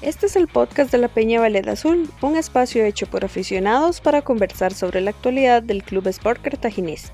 Este 0.00 0.26
es 0.26 0.36
el 0.36 0.46
podcast 0.46 0.92
de 0.92 0.98
la 0.98 1.08
Peña 1.08 1.40
Valeda 1.40 1.72
Azul, 1.72 2.08
un 2.22 2.36
espacio 2.36 2.84
hecho 2.84 3.08
por 3.08 3.24
aficionados 3.24 4.00
para 4.00 4.22
conversar 4.22 4.72
sobre 4.72 5.00
la 5.00 5.10
actualidad 5.10 5.60
del 5.60 5.82
Club 5.82 6.06
Sport 6.06 6.40
Cartaginés. 6.40 7.12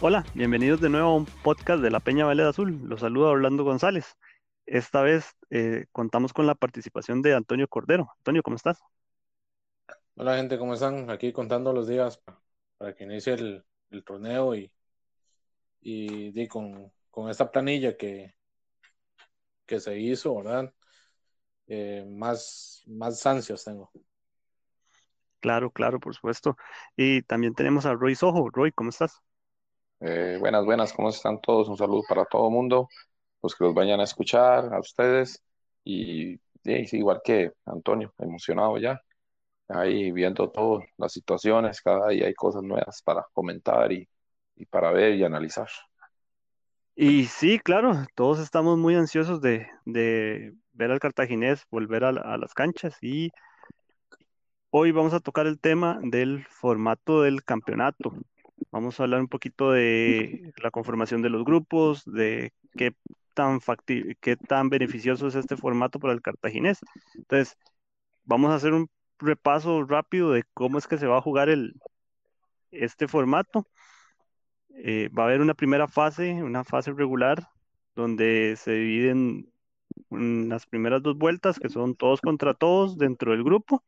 Hola, 0.00 0.24
bienvenidos 0.32 0.80
de 0.80 0.90
nuevo 0.90 1.08
a 1.08 1.16
un 1.16 1.26
podcast 1.26 1.82
de 1.82 1.90
la 1.90 1.98
Peña 1.98 2.24
Valeda 2.24 2.50
Azul. 2.50 2.78
Los 2.84 3.00
saluda 3.00 3.30
Orlando 3.30 3.64
González. 3.64 4.16
Esta 4.64 5.02
vez 5.02 5.34
eh, 5.50 5.86
contamos 5.90 6.32
con 6.32 6.46
la 6.46 6.54
participación 6.54 7.20
de 7.20 7.34
Antonio 7.34 7.66
Cordero. 7.66 8.12
Antonio, 8.18 8.44
¿cómo 8.44 8.54
estás? 8.54 8.78
Hola 10.14 10.36
gente, 10.36 10.56
¿cómo 10.56 10.74
están? 10.74 11.10
Aquí 11.10 11.32
contando 11.32 11.72
los 11.72 11.88
días 11.88 12.22
para 12.78 12.94
que 12.94 13.02
inicie 13.02 13.32
el, 13.32 13.64
torneo 14.04 14.54
y, 14.54 14.70
y, 15.80 16.46
con, 16.46 16.92
con 17.10 17.28
esta 17.28 17.50
planilla 17.50 17.96
que, 17.96 18.34
que 19.66 19.80
se 19.80 19.98
hizo, 19.98 20.36
¿verdad? 20.36 20.72
Eh, 21.66 22.04
más, 22.08 22.82
más 22.86 23.24
ansias 23.26 23.64
tengo. 23.64 23.90
Claro, 25.40 25.70
claro, 25.70 26.00
por 26.00 26.14
supuesto. 26.14 26.56
Y 26.96 27.22
también 27.22 27.54
tenemos 27.54 27.84
a 27.86 27.94
Roy 27.94 28.14
Sojo. 28.14 28.48
Roy, 28.50 28.72
¿cómo 28.72 28.90
estás? 28.90 29.20
Eh, 30.00 30.36
buenas, 30.40 30.64
buenas, 30.64 30.92
¿cómo 30.92 31.10
están 31.10 31.40
todos? 31.40 31.68
Un 31.68 31.76
saludo 31.76 32.02
para 32.08 32.24
todo 32.24 32.48
el 32.48 32.54
mundo, 32.54 32.88
los 33.42 33.54
que 33.54 33.64
los 33.64 33.74
vayan 33.74 34.00
a 34.00 34.04
escuchar, 34.04 34.72
a 34.72 34.80
ustedes. 34.80 35.42
Y, 35.84 36.38
igual 36.64 37.20
que 37.22 37.52
Antonio, 37.66 38.12
emocionado 38.18 38.78
ya, 38.78 39.00
ahí 39.68 40.12
viendo 40.12 40.50
todas 40.50 40.84
las 40.96 41.12
situaciones, 41.12 41.80
cada 41.82 42.08
día 42.08 42.26
hay 42.26 42.34
cosas 42.34 42.62
nuevas 42.62 43.02
para 43.02 43.26
comentar 43.32 43.92
y 43.92 44.08
para 44.70 44.92
ver 44.92 45.14
y 45.14 45.24
analizar. 45.24 45.68
Y 46.96 47.24
sí, 47.26 47.58
claro, 47.58 48.06
todos 48.14 48.38
estamos 48.38 48.78
muy 48.78 48.94
ansiosos 48.94 49.40
de, 49.40 49.66
ver 49.84 50.90
al 50.90 51.00
cartaginés 51.00 51.66
volver 51.70 52.04
a, 52.04 52.12
las 52.12 52.54
canchas 52.54 52.96
y 53.02 53.32
hoy 54.70 54.92
vamos 54.92 55.12
a 55.12 55.20
tocar 55.20 55.48
el 55.48 55.58
tema 55.58 55.98
del 56.02 56.46
formato 56.46 57.22
del 57.22 57.42
campeonato. 57.42 58.14
Vamos 58.70 59.00
a 59.00 59.04
hablar 59.04 59.20
un 59.20 59.28
poquito 59.28 59.72
de 59.72 60.52
la 60.62 60.70
conformación 60.70 61.20
de 61.20 61.30
los 61.30 61.44
grupos, 61.44 62.04
de 62.04 62.52
qué 62.76 62.92
tan 63.34 63.58
qué 64.20 64.36
tan 64.36 64.68
beneficioso 64.68 65.26
es 65.26 65.34
este 65.34 65.56
formato 65.56 65.98
para 65.98 66.12
el 66.12 66.22
cartaginés. 66.22 66.78
Entonces, 67.16 67.56
vamos 68.24 68.52
a 68.52 68.56
hacer 68.56 68.72
un 68.72 68.88
repaso 69.18 69.84
rápido 69.84 70.30
de 70.30 70.44
cómo 70.54 70.78
es 70.78 70.86
que 70.86 70.98
se 70.98 71.08
va 71.08 71.18
a 71.18 71.22
jugar 71.22 71.48
el, 71.48 71.74
este 72.70 73.08
formato. 73.08 73.66
Eh, 74.76 75.08
va 75.16 75.24
a 75.24 75.26
haber 75.26 75.40
una 75.40 75.54
primera 75.54 75.88
fase, 75.88 76.42
una 76.42 76.64
fase 76.64 76.92
regular, 76.92 77.48
donde 77.94 78.56
se 78.56 78.72
dividen 78.72 79.52
las 80.10 80.66
primeras 80.66 81.02
dos 81.02 81.16
vueltas, 81.16 81.58
que 81.58 81.68
son 81.68 81.94
todos 81.94 82.20
contra 82.20 82.54
todos 82.54 82.98
dentro 82.98 83.32
del 83.32 83.44
grupo, 83.44 83.84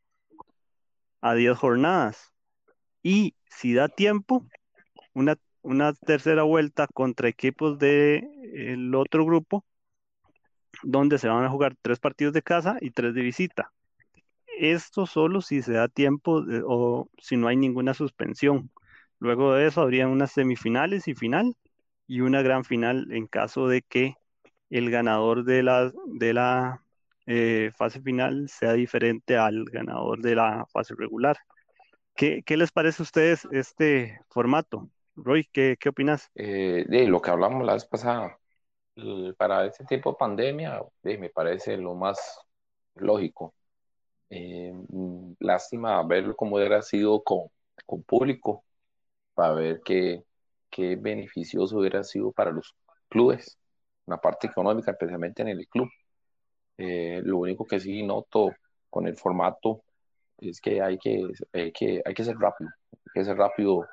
a 1.21 1.33
10 1.33 1.57
jornadas. 1.57 2.33
Y 3.03 3.35
si 3.49 3.73
da 3.73 3.89
tiempo, 3.89 4.45
una, 5.13 5.37
una 5.61 5.93
tercera 5.93 6.43
vuelta 6.43 6.87
contra 6.87 7.29
equipos 7.29 7.77
del 7.79 8.93
otro 8.95 9.25
grupo, 9.25 9.65
donde 10.83 11.17
se 11.17 11.27
van 11.27 11.43
a 11.43 11.49
jugar 11.49 11.75
tres 11.81 11.99
partidos 11.99 12.33
de 12.33 12.41
casa 12.41 12.77
y 12.81 12.91
tres 12.91 13.13
de 13.13 13.21
visita. 13.21 13.73
Esto 14.59 15.05
solo 15.05 15.41
si 15.41 15.61
se 15.61 15.73
da 15.73 15.87
tiempo 15.87 16.43
o 16.65 17.09
si 17.19 17.37
no 17.37 17.47
hay 17.47 17.57
ninguna 17.57 17.93
suspensión. 17.93 18.71
Luego 19.19 19.53
de 19.53 19.67
eso 19.67 19.81
habría 19.81 20.07
unas 20.07 20.31
semifinales 20.31 21.07
y 21.07 21.15
final 21.15 21.55
y 22.07 22.21
una 22.21 22.41
gran 22.41 22.63
final 22.63 23.11
en 23.11 23.27
caso 23.27 23.67
de 23.67 23.81
que 23.81 24.15
el 24.69 24.91
ganador 24.91 25.43
de 25.43 25.63
la, 25.63 25.91
de 26.05 26.33
la 26.33 26.83
eh, 27.25 27.71
fase 27.75 28.01
final 28.01 28.47
sea 28.49 28.73
diferente 28.73 29.37
al 29.37 29.65
ganador 29.65 30.21
de 30.21 30.35
la 30.35 30.65
fase 30.71 30.93
regular. 30.97 31.37
¿Qué, 32.15 32.43
les 32.47 32.71
parece 32.71 33.01
a 33.01 33.05
ustedes 33.05 33.47
este 33.51 34.19
formato? 34.29 34.89
Roy, 35.15 35.47
¿qué, 35.51 35.77
qué 35.79 35.89
opinas? 35.89 36.31
Eh, 36.35 36.85
de 36.87 37.07
lo 37.07 37.21
que 37.21 37.29
hablamos 37.29 37.65
la 37.65 37.73
vez 37.73 37.85
pasada, 37.85 38.37
para 39.37 39.65
este 39.65 39.85
tipo 39.85 40.11
de 40.11 40.17
pandemia, 40.17 40.81
me 41.03 41.29
parece 41.29 41.77
lo 41.77 41.93
más 41.93 42.39
lógico. 42.95 43.53
Eh, 44.29 44.73
mm, 44.73 45.33
lástima 45.39 46.03
ver 46.03 46.35
cómo 46.35 46.57
hubiera 46.57 46.81
sido 46.81 47.23
con, 47.23 47.47
con 47.85 48.03
público, 48.03 48.63
para 49.37 49.53
ver 49.53 49.81
qué, 49.85 50.23
qué 50.71 50.95
beneficioso 50.95 51.77
hubiera 51.77 52.03
sido 52.03 52.31
para 52.31 52.49
los 52.49 52.75
clubes, 53.07 53.59
la 54.07 54.17
parte 54.17 54.47
económica, 54.47 54.89
especialmente 54.89 55.43
en 55.43 55.49
el 55.49 55.67
club. 55.67 55.87
Eh, 56.75 57.21
lo 57.23 57.37
único 57.37 57.63
que 57.63 57.79
sí 57.79 58.01
noto 58.01 58.51
con 58.89 59.05
el 59.07 59.15
formato 59.15 59.83
es 60.39 60.59
que 60.59 60.81
hay 60.81 60.97
que, 60.97 61.27
hay 61.53 61.71
que, 61.71 62.01
hay 62.03 62.13
que 62.15 62.23
ser 62.23 62.35
rápido, 62.37 62.71
hay 62.91 63.11
que 63.13 63.23
ser 63.25 63.37
rápido 63.37 63.85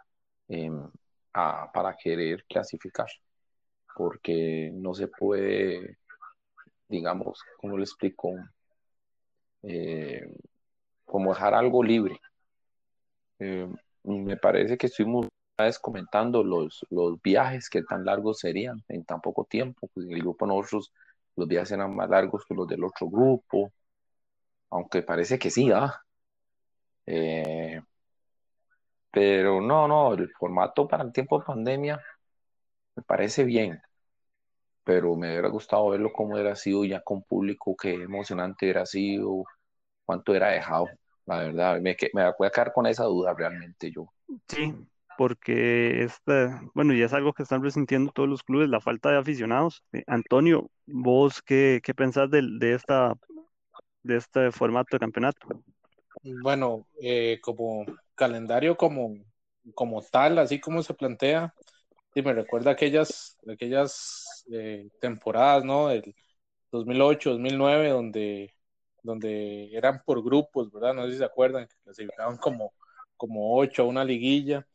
em, 0.49 0.91
para 1.31 1.95
querer 1.95 2.43
clasificar, 2.49 3.09
porque 3.95 4.71
no 4.73 4.95
se 4.95 5.09
puede, 5.09 5.99
digamos, 6.89 7.43
como 7.59 7.77
le 7.77 7.85
explico, 7.85 8.33
eh, 9.63 10.27
como 11.05 11.35
dejar 11.35 11.53
algo 11.53 11.83
libre. 11.83 12.19
Em, 13.39 13.75
me 14.05 14.37
parece 14.39 14.79
que 14.79 14.87
estuvimos 14.87 15.29
comentando 15.81 16.43
los, 16.45 16.87
los 16.91 17.21
viajes 17.23 17.69
que 17.71 17.83
tan 17.83 18.05
largos 18.05 18.41
serían 18.41 18.83
en 18.89 19.05
tan 19.05 19.21
poco 19.21 19.45
tiempo. 19.45 19.89
Pues 19.95 20.07
en 20.07 20.13
el 20.15 20.21
grupo 20.21 20.47
nosotros 20.47 20.93
los 21.37 21.49
viajes 21.49 21.73
eran 21.73 21.95
más 21.95 22.09
largos 22.11 22.45
que 22.47 22.55
los 22.55 22.69
del 22.69 22.85
otro 22.85 23.09
grupo, 23.09 23.73
aunque 24.71 25.03
parece 25.03 25.39
que 25.39 25.51
sí, 25.51 25.71
¿ah? 25.73 26.03
Eh, 27.07 27.81
pero 29.11 29.61
no, 29.61 29.87
no, 29.89 30.15
el 30.15 30.31
formato 30.33 30.89
para 30.89 31.05
el 31.05 31.13
tiempo 31.13 31.39
de 31.39 31.45
pandemia 31.47 32.01
me 32.97 33.03
parece 33.03 33.45
bien, 33.45 33.81
pero 34.85 35.17
me 35.17 35.31
hubiera 35.31 35.49
gustado 35.49 35.89
verlo 35.91 36.13
como 36.13 36.35
hubiera 36.35 36.55
sido 36.57 36.85
ya 36.85 37.01
con 37.01 37.23
público, 37.23 37.77
qué 37.77 37.95
emocionante 37.95 38.67
hubiera 38.67 38.87
sido, 38.87 39.45
cuánto 40.05 40.35
era 40.35 40.51
dejado. 40.51 40.89
La 41.27 41.39
verdad, 41.39 41.81
me, 41.81 41.97
me 42.15 42.33
voy 42.39 42.49
a 42.49 42.51
quedar 42.51 42.73
con 42.73 42.87
esa 42.87 43.05
duda 43.05 43.35
realmente 43.35 43.91
yo. 43.91 44.13
Sí, 44.49 44.75
porque 45.17 46.03
esta, 46.03 46.61
bueno, 46.75 46.95
ya 46.95 47.07
es 47.07 47.13
algo 47.13 47.33
que 47.33 47.43
están 47.43 47.63
resintiendo 47.63 48.13
todos 48.13 48.29
los 48.29 48.43
clubes, 48.43 48.69
la 48.69 48.81
falta 48.81 49.11
de 49.11 49.19
aficionados. 49.19 49.83
Eh, 49.93 50.03
Antonio, 50.07 50.71
¿vos 50.87 51.43
qué, 51.43 51.81
qué 51.83 51.95
pensás 51.95 52.31
de, 52.31 52.43
de, 52.59 52.75
esta, 52.75 53.15
de 54.03 54.17
este 54.17 54.51
formato 54.53 54.97
de 54.97 55.01
campeonato? 55.01 55.47
Bueno, 56.43 56.87
eh, 57.01 57.39
como 57.43 57.85
calendario 58.15 58.77
como, 58.77 59.15
como 59.75 60.03
tal, 60.03 60.39
así 60.39 60.61
como 60.61 60.83
se 60.83 60.95
plantea, 60.95 61.55
y 62.15 62.23
me 62.23 62.33
recuerda 62.33 62.71
aquellas, 62.71 63.37
aquellas 63.51 64.45
eh, 64.53 64.89
temporadas, 65.01 65.65
¿no? 65.65 65.89
Del 65.89 66.15
2008, 66.71 67.31
2009, 67.31 67.89
donde 67.91 68.55
donde 69.05 69.71
eran 69.77 70.03
por 70.05 70.25
grupos, 70.25 70.73
¿verdad? 70.73 70.95
No 70.95 71.05
sé 71.05 71.13
si 71.13 71.19
se 71.19 71.25
acuerdan, 71.25 71.69
que 71.69 71.77
clasificaban 71.85 72.39
como, 72.39 72.73
como 73.17 73.57
ocho 73.57 73.83
a 73.83 73.87
una 73.87 74.05
liguilla. 74.05 74.67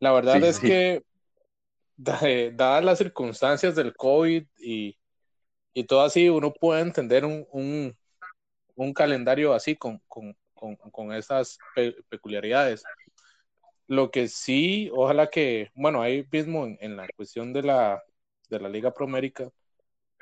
La 0.00 0.12
verdad 0.12 0.42
es 0.44 0.58
que, 0.58 1.02
dadas 1.96 2.84
las 2.84 2.98
circunstancias 2.98 3.74
del 3.74 3.94
COVID 3.94 4.46
y, 4.58 4.96
y, 5.74 5.84
todo 5.84 6.02
así, 6.02 6.28
uno 6.28 6.52
puede 6.52 6.82
entender 6.82 7.24
un, 7.24 7.46
un, 7.50 7.96
un 8.76 8.94
calendario 8.94 9.52
así 9.52 9.76
con, 9.76 9.98
con, 10.06 10.36
con, 10.54 10.76
con 10.76 11.12
esas 11.12 11.58
peculiaridades. 12.08 12.84
Lo 13.86 14.10
que 14.10 14.28
sí, 14.28 14.90
ojalá 14.92 15.28
que, 15.28 15.70
bueno, 15.74 16.02
ahí 16.02 16.26
mismo 16.30 16.66
en, 16.66 16.96
la 16.96 17.08
cuestión 17.16 17.52
de 17.52 17.62
la, 17.62 18.02
de 18.50 18.60
la 18.60 18.68
Liga 18.68 18.92
Promérica, 18.92 19.50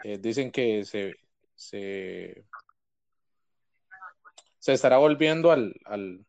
eh, 0.04 0.18
dicen 0.18 0.50
que 0.50 0.84
se, 0.84 1.16
se 1.54 2.44
se 4.66 4.72
estará 4.72 4.98
volviendo 4.98 5.52
al, 5.52 5.74
al, 5.84 6.26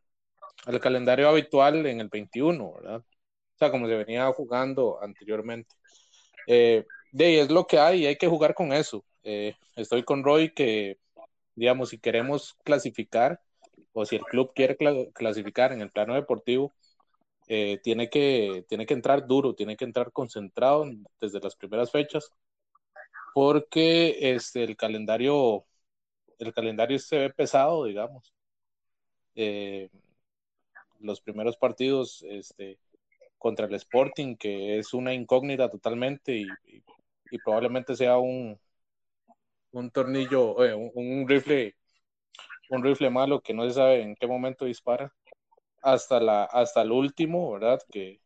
al, 0.67 0.79
calendario 0.79 1.27
habitual 1.27 1.88
en 1.88 2.01
el 2.01 2.07
21, 2.07 2.71
¿verdad? 2.73 3.03
O 3.57 3.59
sea, 3.59 3.71
como 3.71 3.88
se 3.88 3.95
venía 3.95 4.31
jugando 4.31 5.01
anteriormente. 5.01 5.74
Eh, 6.45 6.86
de 7.12 7.42
es 7.42 7.50
lo 7.50 7.65
que 7.65 7.80
hay 7.80 8.06
hay 8.06 8.15
que 8.15 8.27
jugar 8.27 8.54
con 8.54 8.71
eso. 8.71 9.04
Eh, 9.24 9.56
estoy 9.75 10.04
con 10.04 10.24
Roy 10.24 10.54
que, 10.54 11.00
digamos, 11.56 11.89
si 11.89 11.98
queremos 11.98 12.56
clasificar 12.63 13.42
o 13.94 14.06
si 14.06 14.18
el 14.18 14.21
club 14.24 14.51
quiere 14.54 14.77
clasificar 15.13 15.71
en 15.74 15.81
el 15.81 15.89
plano 15.89 16.13
deportivo, 16.13 16.71
eh, 17.48 17.80
tiene, 17.83 18.09
que, 18.09 18.63
tiene 18.69 18.86
que 18.86 18.94
entrar 18.94 19.25
duro, 19.25 19.56
tiene 19.56 19.75
que 19.75 19.86
entrar 19.86 20.12
concentrado 20.12 20.86
desde 21.19 21.39
las 21.39 21.56
primeras 21.56 21.92
fechas, 21.92 22.30
porque 23.33 24.36
este, 24.36 24.63
el 24.63 24.77
calendario 24.77 25.65
el 26.39 26.53
calendario 26.53 27.00
se 27.00 27.18
ve 27.18 27.30
pesado, 27.31 27.86
digamos. 27.86 28.33
Eh, 29.36 29.89
los 31.00 31.21
primeros 31.21 31.57
partidos 31.57 32.24
este, 32.27 32.80
contra 33.38 33.68
el 33.68 33.75
Sporting, 33.75 34.36
que 34.36 34.80
es 34.80 34.94
una 34.94 35.13
incógnita 35.13 35.69
totalmente 35.69 36.36
y, 36.36 36.48
probablemente 37.44 37.95
sea 37.95 38.18
un, 38.18 38.57
un 39.72 39.92
tornillo, 39.92 40.63
eh, 40.63 40.74
un, 40.74 41.28
rifle, 41.28 41.75
un 42.69 42.84
rifle 42.84 43.10
malo 43.10 43.42
que 43.42 43.54
no 43.54 43.68
se 43.68 43.75
sabe 43.75 44.01
en 44.01 44.16
qué 44.16 44.28
momento 44.28 44.66
dispara, 44.66 45.13
hasta, 45.81 46.19
la, 46.19 46.45
hasta 46.45 46.81
el 46.81 46.92
último, 46.92 47.51
¿verdad? 47.51 47.80
Que, 47.89 48.22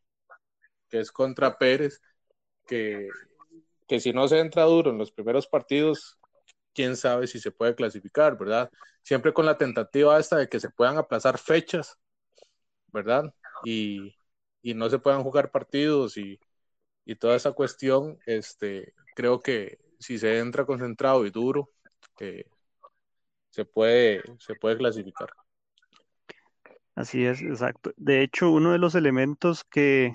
que 0.89 0.99
es 0.99 1.11
contra 1.11 1.57
Pérez, 1.57 1.99
que, 2.67 3.09
que 3.87 3.99
si 3.99 4.13
no 4.13 4.27
se 4.27 4.39
entra 4.39 4.63
duro 4.63 4.91
en 4.91 4.97
los 4.97 5.11
primeros 5.11 5.47
partidos, 5.47 6.19
quién 6.73 6.95
sabe 6.95 7.27
si 7.27 7.39
se 7.39 7.51
puede 7.51 7.75
clasificar, 7.75 8.37
¿verdad? 8.37 8.69
Siempre 9.01 9.33
con 9.33 9.45
la 9.45 9.57
tentativa 9.57 10.19
esta 10.19 10.37
de 10.37 10.47
que 10.47 10.59
se 10.59 10.69
puedan 10.69 10.97
aplazar 10.97 11.37
fechas, 11.37 11.97
¿verdad? 12.87 13.33
Y, 13.63 14.13
y 14.61 14.73
no 14.73 14.89
se 14.89 14.99
puedan 14.99 15.23
jugar 15.23 15.51
partidos 15.51 16.17
y, 16.17 16.39
y, 17.05 17.15
toda 17.15 17.35
esa 17.35 17.51
cuestión, 17.51 18.17
este, 18.25 18.93
creo 19.15 19.39
que 19.41 19.79
si 19.99 20.17
se 20.17 20.39
entra 20.39 20.65
concentrado 20.65 21.25
y 21.25 21.31
duro, 21.31 21.69
eh, 22.19 22.45
se, 23.49 23.65
puede, 23.65 24.23
se 24.39 24.55
puede 24.55 24.77
clasificar. 24.77 25.29
Así 26.95 27.25
es, 27.25 27.41
exacto. 27.41 27.91
De 27.97 28.21
hecho, 28.21 28.51
uno 28.51 28.71
de 28.71 28.77
los 28.77 28.95
elementos 28.95 29.63
que, 29.63 30.13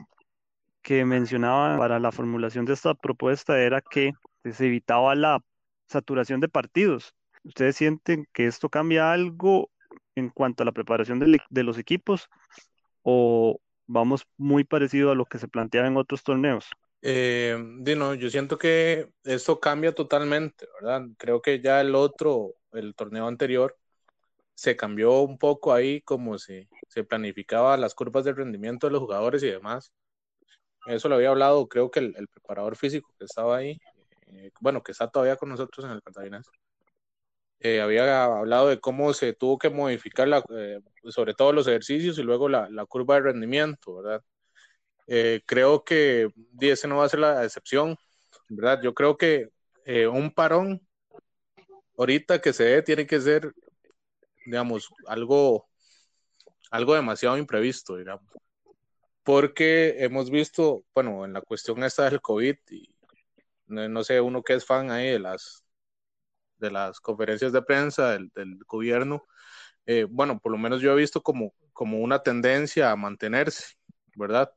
que 0.82 1.04
mencionaba 1.04 1.76
para 1.78 1.98
la 1.98 2.12
formulación 2.12 2.64
de 2.64 2.74
esta 2.74 2.94
propuesta 2.94 3.58
era 3.60 3.80
que 3.80 4.12
se 4.44 4.66
evitaba 4.66 5.14
la 5.14 5.42
saturación 5.88 6.40
de 6.40 6.48
partidos. 6.48 7.14
¿Ustedes 7.44 7.76
sienten 7.76 8.26
que 8.32 8.46
esto 8.46 8.68
cambia 8.68 9.12
algo 9.12 9.70
en 10.14 10.30
cuanto 10.30 10.62
a 10.62 10.66
la 10.66 10.72
preparación 10.72 11.20
de, 11.20 11.62
los 11.62 11.78
equipos 11.78 12.28
o 13.02 13.60
vamos 13.86 14.26
muy 14.36 14.64
parecido 14.64 15.10
a 15.10 15.14
lo 15.14 15.26
que 15.26 15.38
se 15.38 15.48
planteaba 15.48 15.88
en 15.88 15.96
otros 15.96 16.22
torneos? 16.22 16.66
Eh, 17.02 17.56
Dino, 17.80 18.14
yo 18.14 18.30
siento 18.30 18.58
que 18.58 19.10
esto 19.24 19.60
cambia 19.60 19.94
totalmente, 19.94 20.66
¿verdad? 20.80 21.02
Creo 21.18 21.40
que 21.40 21.60
ya 21.60 21.80
el 21.80 21.94
otro, 21.94 22.54
el 22.72 22.94
torneo 22.94 23.26
anterior, 23.28 23.76
se 24.54 24.76
cambió 24.76 25.20
un 25.20 25.38
poco 25.38 25.72
ahí 25.72 26.00
como 26.02 26.38
se, 26.38 26.68
se 26.88 27.04
planificaba 27.04 27.76
las 27.76 27.94
curvas 27.94 28.24
de 28.24 28.32
rendimiento 28.32 28.86
de 28.86 28.92
los 28.92 29.00
jugadores 29.00 29.42
y 29.42 29.50
demás. 29.50 29.92
Eso 30.86 31.08
lo 31.08 31.16
había 31.16 31.30
hablado, 31.30 31.68
creo 31.68 31.90
que 31.90 32.00
el, 32.00 32.14
el 32.16 32.28
preparador 32.28 32.76
físico 32.76 33.12
que 33.18 33.24
estaba 33.24 33.56
ahí, 33.56 33.78
eh, 34.28 34.50
bueno, 34.60 34.82
que 34.82 34.92
está 34.92 35.08
todavía 35.08 35.36
con 35.36 35.48
nosotros 35.48 35.84
en 35.84 35.92
el 35.92 36.02
Cartaginés, 36.02 36.46
eh, 37.60 37.80
había 37.80 38.24
hablado 38.24 38.68
de 38.68 38.80
cómo 38.80 39.12
se 39.12 39.32
tuvo 39.32 39.58
que 39.58 39.70
modificar, 39.70 40.28
eh, 40.50 40.80
sobre 41.08 41.34
todo 41.34 41.52
los 41.52 41.66
ejercicios 41.66 42.18
y 42.18 42.22
luego 42.22 42.48
la, 42.48 42.68
curva 42.86 43.16
de 43.16 43.22
rendimiento, 43.22 43.96
¿verdad? 43.96 44.22
creo 45.46 45.84
que 45.84 46.30
ese 46.60 46.88
no 46.88 46.96
va 46.96 47.04
a 47.04 47.08
ser 47.08 47.20
la 47.20 47.44
excepción, 47.44 47.96
¿verdad? 48.48 48.80
Yo 48.82 48.92
creo 48.92 49.16
que 49.16 49.50
un 50.10 50.32
parón 50.32 50.86
ahorita 51.96 52.40
que 52.40 52.52
se 52.52 52.64
dé 52.64 52.82
tiene 52.82 53.06
que 53.06 53.20
ser, 53.20 53.52
digamos, 54.44 54.88
algo, 55.06 55.68
algo 56.70 56.94
demasiado 56.94 57.38
imprevisto, 57.38 57.96
digamos. 57.96 58.26
Porque 59.22 59.96
hemos 59.98 60.30
visto, 60.30 60.84
bueno, 60.94 61.24
en 61.24 61.32
la 61.32 61.40
cuestión 61.40 61.82
esta 61.82 62.08
del 62.08 62.20
COVID 62.20 62.56
y 62.70 62.88
no, 63.66 64.04
sé, 64.04 64.20
uno 64.20 64.42
que 64.42 64.54
es 64.54 64.64
fan 64.64 64.90
ahí 64.90 65.10
de 65.10 65.18
las, 65.18 65.64
de 66.58 66.70
las 66.70 67.00
conferencias 67.00 67.52
de 67.52 67.62
prensa 67.62 68.12
del, 68.12 68.58
gobierno, 68.66 69.24
eh, 69.86 70.06
bueno, 70.08 70.38
por 70.40 70.52
lo 70.52 70.58
menos 70.58 70.80
yo 70.80 70.92
he 70.92 70.96
visto 70.96 71.22
como, 71.22 71.54
como 71.72 72.00
una 72.00 72.22
tendencia 72.22 72.90
a 72.90 72.96
mantenerse, 72.96 73.76
¿verdad? 74.16 74.50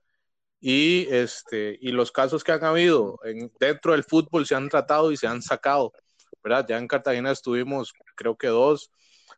Y, 0.62 1.08
este, 1.10 1.78
y 1.82 1.92
los 1.92 2.12
casos 2.12 2.44
que 2.44 2.52
han 2.52 2.64
habido 2.66 3.20
en, 3.24 3.52
dentro 3.60 3.94
del 3.94 4.04
fútbol 4.04 4.46
se 4.46 4.56
han 4.56 4.70
tratado 4.70 5.12
y 5.12 5.18
se 5.18 5.28
han 5.28 5.42
sacado, 5.42 5.94
¿verdad? 6.44 6.66
Ya 6.68 6.78
en 6.78 6.88
Cartagena 6.88 7.32
estuvimos, 7.32 7.94
creo 8.16 8.38
que 8.38 8.48
dos, 8.48 8.92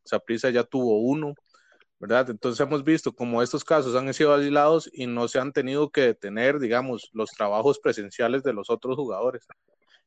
Saprissa 0.05 0.49
ya 0.49 0.63
tuvo 0.63 0.99
uno, 1.01 1.35
¿verdad? 1.99 2.29
Entonces 2.31 2.59
hemos 2.65 2.83
visto 2.83 3.13
como 3.13 3.43
estos 3.43 3.63
casos 3.63 3.95
han 3.95 4.11
sido 4.13 4.33
aislados 4.33 4.89
y 4.91 5.05
no 5.07 5.27
se 5.27 5.39
han 5.39 5.53
tenido 5.53 5.91
que 5.91 6.01
detener, 6.01 6.59
digamos, 6.59 7.09
los 7.13 7.31
trabajos 7.31 7.79
presenciales 7.79 8.43
de 8.43 8.53
los 8.53 8.69
otros 8.71 8.95
jugadores. 8.95 9.45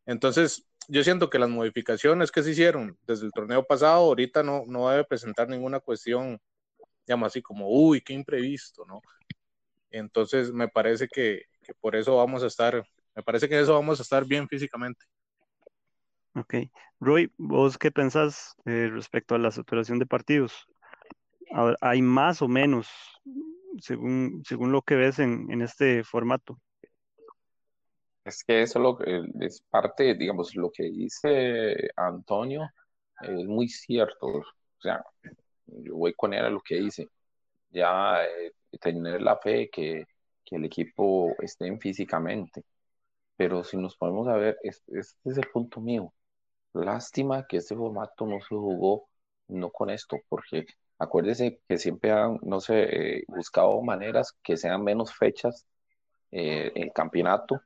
Entonces, 0.07 0.67
yo 0.89 1.03
siento 1.03 1.31
que 1.31 1.39
las 1.39 1.49
modificaciones 1.49 2.31
que 2.31 2.43
se 2.43 2.51
hicieron 2.51 2.99
desde 3.07 3.27
el 3.27 3.33
torneo 3.33 3.65
pasado, 3.65 4.05
ahorita 4.05 4.43
no, 4.43 4.65
no 4.67 4.89
debe 4.91 5.05
presentar 5.05 5.49
ninguna 5.49 5.81
cuestión, 5.81 6.39
digamos 7.07 7.29
así 7.29 7.41
como, 7.43 7.69
uy, 7.69 8.01
qué 8.01 8.13
imprevisto, 8.13 8.85
¿no? 8.87 9.01
Entonces, 9.91 10.53
me 10.53 10.69
parece 10.69 11.09
que, 11.09 11.45
que 11.63 11.75
por 11.75 11.97
eso 11.97 12.17
vamos 12.17 12.43
a 12.43 12.49
estar, 12.49 12.85
me 13.15 13.23
parece 13.23 13.49
que 13.49 13.59
eso 13.59 13.75
vamos 13.75 13.99
a 14.01 14.03
estar 14.03 14.25
bien 14.25 14.49
físicamente. 14.49 15.05
Ok. 16.35 16.55
Roy, 16.99 17.33
¿vos 17.37 17.79
qué 17.79 17.93
pensás 17.93 18.57
eh, 18.67 18.89
respecto 18.93 19.35
a 19.35 19.39
la 19.39 19.51
saturación 19.51 19.99
de 19.99 20.07
partidos? 20.07 20.67
hay 21.81 22.03
más 22.03 22.43
o 22.43 22.49
menos, 22.49 22.89
según, 23.79 24.43
según 24.45 24.73
lo 24.73 24.83
que 24.83 24.97
ves 24.97 25.21
en, 25.21 25.49
en 25.53 25.63
este 25.63 26.03
formato. 26.03 26.59
Es 28.25 28.43
que 28.45 28.63
eso 28.63 28.79
lo, 28.79 28.99
es 29.41 29.61
parte, 29.71 30.15
digamos, 30.15 30.55
lo 30.57 30.71
que 30.71 30.85
dice 30.85 31.91
Antonio 31.97 32.71
es 33.21 33.47
muy 33.47 33.69
cierto. 33.69 34.27
O 34.29 34.43
sea, 34.81 35.05
yo 35.67 35.97
voy 35.97 36.15
con 36.15 36.33
él 36.35 36.45
a 36.45 36.51
lo 36.51 36.61
que 36.63 36.77
dice. 36.77 37.09
Ya 37.71 38.25
eh, 38.25 38.53
tener 38.81 39.23
la 39.23 39.37
fe 39.39 39.71
que, 39.71 40.07
que 40.45 40.57
el 40.57 40.65
equipo 40.67 41.35
esté 41.41 41.77
físicamente. 41.79 42.65
Pero 43.37 43.65
si 43.65 43.77
nos 43.77 43.97
ponemos 43.97 44.29
a 44.29 44.37
ver, 44.37 44.59
este 44.63 45.01
es 45.01 45.17
el 45.39 45.49
punto 45.53 45.81
mío. 45.81 46.15
Lástima 46.75 47.47
que 47.47 47.59
este 47.59 47.77
formato 47.77 48.27
no 48.27 48.41
se 48.41 48.49
jugó 48.49 49.09
no 49.49 49.71
con 49.71 49.91
esto, 49.91 50.19
porque 50.29 50.67
Acuérdese 50.99 51.61
que 51.69 51.77
siempre 51.79 52.13
han, 52.13 52.39
no 52.43 52.61
sé, 52.61 53.19
eh, 53.19 53.25
buscado 53.29 53.83
maneras 53.83 54.33
que 54.43 54.57
sean 54.57 54.85
menos 54.85 55.13
fechas 55.15 55.67
eh, 56.33 56.73
el 56.75 56.93
campeonato 56.93 57.61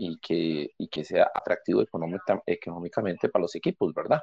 y 0.00 0.18
que, 0.18 0.70
y 0.78 0.88
que 0.88 1.04
sea 1.04 1.30
atractivo 1.34 1.82
económicamente 1.82 3.28
para 3.28 3.42
los 3.42 3.54
equipos, 3.54 3.92
¿verdad? 3.94 4.20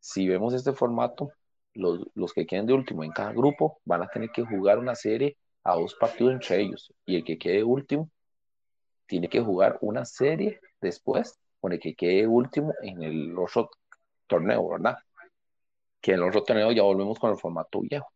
Si 0.00 0.26
vemos 0.28 0.54
este 0.54 0.72
formato, 0.72 1.30
los, 1.74 2.00
los 2.14 2.32
que 2.32 2.46
queden 2.46 2.66
de 2.66 2.72
último 2.72 3.04
en 3.04 3.12
cada 3.12 3.32
grupo 3.32 3.80
van 3.84 4.02
a 4.02 4.08
tener 4.08 4.30
que 4.30 4.44
jugar 4.44 4.78
una 4.78 4.94
serie 4.94 5.36
a 5.64 5.74
dos 5.74 5.94
partidos 5.94 6.34
entre 6.34 6.62
ellos 6.62 6.92
y 7.04 7.16
el 7.16 7.24
que 7.24 7.38
quede 7.38 7.62
último 7.62 8.10
tiene 9.06 9.28
que 9.28 9.40
jugar 9.40 9.78
una 9.82 10.04
serie 10.04 10.60
después 10.80 11.38
con 11.60 11.72
el 11.72 11.80
que 11.80 11.94
quede 11.94 12.26
último 12.26 12.72
en 12.82 13.02
el 13.02 13.38
otro 13.38 13.70
torneo, 14.26 14.68
¿verdad? 14.70 14.96
que 16.00 16.12
en 16.12 16.20
los 16.20 16.34
otro 16.34 16.72
ya 16.72 16.82
volvemos 16.82 17.18
con 17.18 17.30
el 17.30 17.38
formato 17.38 17.80
viejo. 17.80 18.10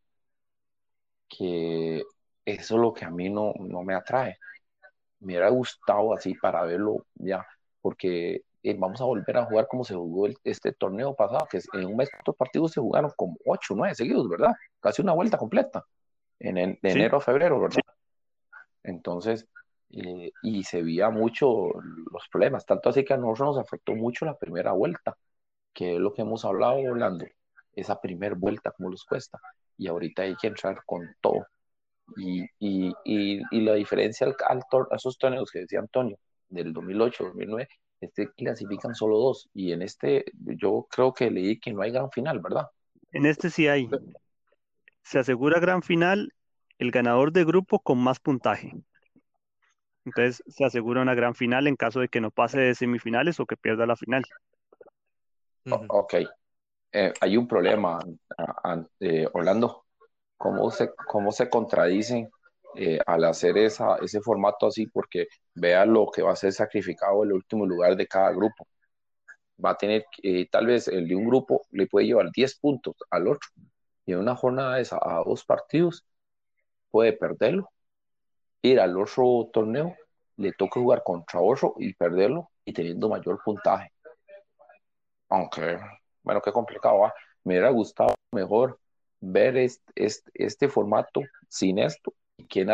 Que 1.28 2.02
eso 2.44 2.74
es 2.74 2.80
lo 2.80 2.92
que 2.92 3.04
a 3.04 3.10
mí 3.10 3.28
no, 3.30 3.52
no 3.58 3.82
me 3.82 3.94
atrae. 3.94 4.38
Me 5.24 5.32
hubiera 5.32 5.48
gustado 5.48 6.14
así 6.14 6.34
para 6.34 6.62
verlo 6.62 7.06
ya, 7.14 7.46
porque 7.80 8.42
eh, 8.62 8.76
vamos 8.78 9.00
a 9.00 9.04
volver 9.04 9.36
a 9.36 9.44
jugar 9.44 9.66
como 9.68 9.84
se 9.84 9.94
jugó 9.94 10.26
este 10.44 10.72
torneo 10.72 11.14
pasado, 11.14 11.46
que 11.50 11.60
en 11.72 11.86
un 11.86 11.96
mes 11.96 12.10
estos 12.16 12.36
partidos 12.36 12.72
se 12.72 12.80
jugaron 12.80 13.10
como 13.16 13.36
8, 13.44 13.74
9 13.76 13.94
seguidos, 13.94 14.28
¿verdad? 14.28 14.52
Casi 14.80 15.02
una 15.02 15.12
vuelta 15.12 15.36
completa, 15.36 15.84
en 16.38 16.54
de 16.54 16.90
enero 16.90 17.18
a 17.18 17.20
febrero, 17.20 17.60
¿verdad? 17.60 17.80
Entonces, 18.82 19.46
eh, 19.90 20.30
y 20.42 20.64
se 20.64 20.82
veía 20.82 21.10
mucho 21.10 21.68
los 22.10 22.28
problemas, 22.30 22.66
tanto 22.66 22.88
así 22.88 23.04
que 23.04 23.14
a 23.14 23.16
nosotros 23.16 23.56
nos 23.56 23.58
afectó 23.58 23.94
mucho 23.94 24.24
la 24.24 24.36
primera 24.36 24.72
vuelta, 24.72 25.16
que 25.72 25.94
es 25.94 26.00
lo 26.00 26.12
que 26.12 26.22
hemos 26.22 26.44
hablado, 26.44 26.78
Orlando, 26.78 27.26
esa 27.72 28.00
primera 28.00 28.34
vuelta 28.34 28.70
como 28.70 28.90
les 28.90 29.04
cuesta. 29.04 29.40
Y 29.76 29.88
ahorita 29.88 30.22
hay 30.22 30.36
que 30.36 30.46
entrar 30.46 30.84
con 30.86 31.02
todo. 31.20 31.46
Y, 32.16 32.44
y, 32.58 32.92
y, 33.04 33.60
la 33.60 33.74
diferencia 33.74 34.26
al, 34.26 34.60
a 34.90 34.96
esos 34.96 35.18
torneos 35.18 35.50
que 35.50 35.60
decía 35.60 35.80
Antonio, 35.80 36.18
del 36.48 36.72
2008, 36.72 37.24
2009, 37.24 37.68
este 38.00 38.30
clasifican 38.32 38.94
solo 38.94 39.18
dos. 39.18 39.48
Y 39.54 39.72
en 39.72 39.82
este, 39.82 40.24
yo 40.34 40.86
creo 40.90 41.12
que 41.12 41.30
leí 41.30 41.58
que 41.58 41.72
no 41.72 41.82
hay 41.82 41.90
gran 41.90 42.10
final, 42.10 42.40
¿verdad? 42.40 42.66
En 43.12 43.26
este 43.26 43.50
sí 43.50 43.68
hay. 43.68 43.88
Se 45.02 45.18
asegura 45.18 45.60
gran 45.60 45.82
final 45.82 46.32
el 46.78 46.90
ganador 46.90 47.32
de 47.32 47.44
grupo 47.44 47.80
con 47.80 47.98
más 47.98 48.20
puntaje. 48.20 48.72
Entonces 50.04 50.42
se 50.46 50.64
asegura 50.64 51.02
una 51.02 51.14
gran 51.14 51.34
final 51.34 51.66
en 51.66 51.76
caso 51.76 52.00
de 52.00 52.08
que 52.08 52.20
no 52.20 52.30
pase 52.30 52.60
de 52.60 52.74
semifinales 52.74 53.40
o 53.40 53.46
que 53.46 53.56
pierda 53.56 53.86
la 53.86 53.96
final. 53.96 54.24
ok, 55.88 56.14
eh, 56.92 57.12
hay 57.20 57.36
un 57.36 57.48
problema, 57.48 57.98
eh, 59.00 59.26
Orlando. 59.32 59.83
¿Cómo 60.44 60.70
se, 60.70 60.90
cómo 61.08 61.32
se 61.32 61.48
contradicen 61.48 62.30
eh, 62.76 62.98
al 63.06 63.24
hacer 63.24 63.56
esa, 63.56 63.96
ese 63.96 64.20
formato 64.20 64.66
así? 64.66 64.86
Porque 64.86 65.28
vea 65.54 65.86
lo 65.86 66.10
que 66.10 66.20
va 66.20 66.32
a 66.32 66.36
ser 66.36 66.52
sacrificado 66.52 67.24
el 67.24 67.32
último 67.32 67.64
lugar 67.64 67.96
de 67.96 68.06
cada 68.06 68.30
grupo. 68.30 68.66
Va 69.64 69.70
a 69.70 69.76
tener, 69.78 70.04
tal 70.50 70.66
vez 70.66 70.88
el 70.88 71.08
de 71.08 71.16
un 71.16 71.26
grupo 71.26 71.62
le 71.70 71.86
puede 71.86 72.06
llevar 72.08 72.30
10 72.30 72.58
puntos 72.58 72.94
al 73.10 73.28
otro. 73.28 73.48
Y 74.04 74.12
en 74.12 74.18
una 74.18 74.36
jornada 74.36 74.80
esa, 74.80 74.98
a 75.00 75.22
dos 75.24 75.46
partidos, 75.46 76.04
puede 76.90 77.14
perderlo. 77.14 77.70
Ir 78.62 78.80
al 78.80 78.98
otro 78.98 79.48
torneo, 79.52 79.96
le 80.36 80.52
toca 80.52 80.80
jugar 80.80 81.02
contra 81.04 81.40
otro 81.40 81.74
y 81.78 81.94
perderlo 81.94 82.50
y 82.66 82.74
teniendo 82.74 83.08
mayor 83.08 83.40
puntaje 83.42 83.94
aunque, 85.28 85.78
bueno, 86.22 86.40
qué 86.40 86.52
complicado, 86.52 87.00
¿va? 87.00 87.14
me 87.44 87.54
hubiera 87.54 87.70
gustado 87.70 88.14
mejor 88.32 88.78
ver 89.32 89.56
este, 89.56 89.92
este, 89.96 90.30
este 90.34 90.68
formato 90.68 91.22
sin 91.48 91.78
esto 91.78 92.12
que 92.48 92.64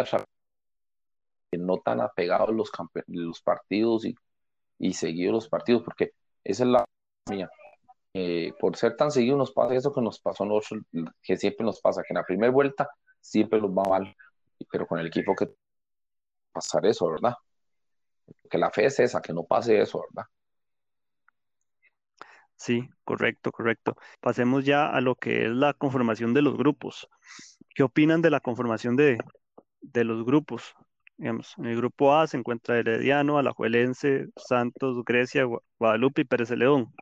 no 1.59 1.79
tan 1.79 2.01
apegados 2.01 2.55
los, 2.55 2.71
los 3.07 3.43
partidos 3.43 4.05
y, 4.05 4.15
y 4.79 4.95
seguidos 4.95 5.35
los 5.35 5.49
partidos, 5.49 5.83
porque 5.83 6.13
esa 6.45 6.65
es 6.65 6.71
la 6.71 6.85
mía. 7.31 7.51
Eh, 8.13 8.53
por 8.59 8.77
ser 8.77 8.97
tan 8.97 9.11
seguidos 9.11 9.39
nos 9.39 9.53
pasa 9.53 9.75
eso 9.75 9.93
que 9.93 10.01
nos 10.01 10.19
pasó 10.19 10.45
nosotros, 10.45 10.85
que 11.23 11.37
siempre 11.37 11.65
nos 11.65 11.81
pasa, 11.81 12.03
que 12.03 12.13
en 12.13 12.17
la 12.17 12.25
primera 12.25 12.53
vuelta 12.53 12.89
siempre 13.21 13.61
nos 13.61 13.71
va 13.71 13.85
mal, 13.85 14.17
pero 14.71 14.87
con 14.87 14.99
el 14.99 15.07
equipo 15.07 15.35
que 15.35 15.49
pasar 16.53 16.87
eso, 16.87 17.09
¿verdad? 17.11 17.35
Que 18.51 18.59
la 18.59 18.71
fe 18.71 18.87
es 18.87 18.99
esa, 18.99 19.21
que 19.21 19.33
no 19.33 19.45
pase 19.45 19.81
eso, 19.81 20.05
¿verdad? 20.11 20.29
Sí, 22.61 22.91
correcto, 23.05 23.53
correcto. 23.53 23.97
Pasemos 24.21 24.67
ya 24.67 24.87
a 24.87 25.01
lo 25.01 25.15
que 25.15 25.47
es 25.47 25.51
la 25.51 25.73
conformación 25.73 26.35
de 26.35 26.43
los 26.43 26.59
grupos. 26.59 27.09
¿Qué 27.75 27.83
opinan 27.83 28.21
de 28.21 28.29
la 28.29 28.41
conformación 28.41 28.97
de, 28.97 29.17
de 29.81 30.05
los 30.05 30.27
grupos? 30.27 30.75
En 31.17 31.41
el 31.65 31.77
grupo 31.77 32.15
A 32.15 32.27
se 32.27 32.37
encuentra 32.37 32.79
Herediano, 32.79 33.39
Alajuelense, 33.39 34.27
Santos, 34.37 35.03
Grecia, 35.07 35.47
Guadalupe 35.79 36.21
y 36.23 36.25
Pérez 36.27 36.51
León. 36.51 36.93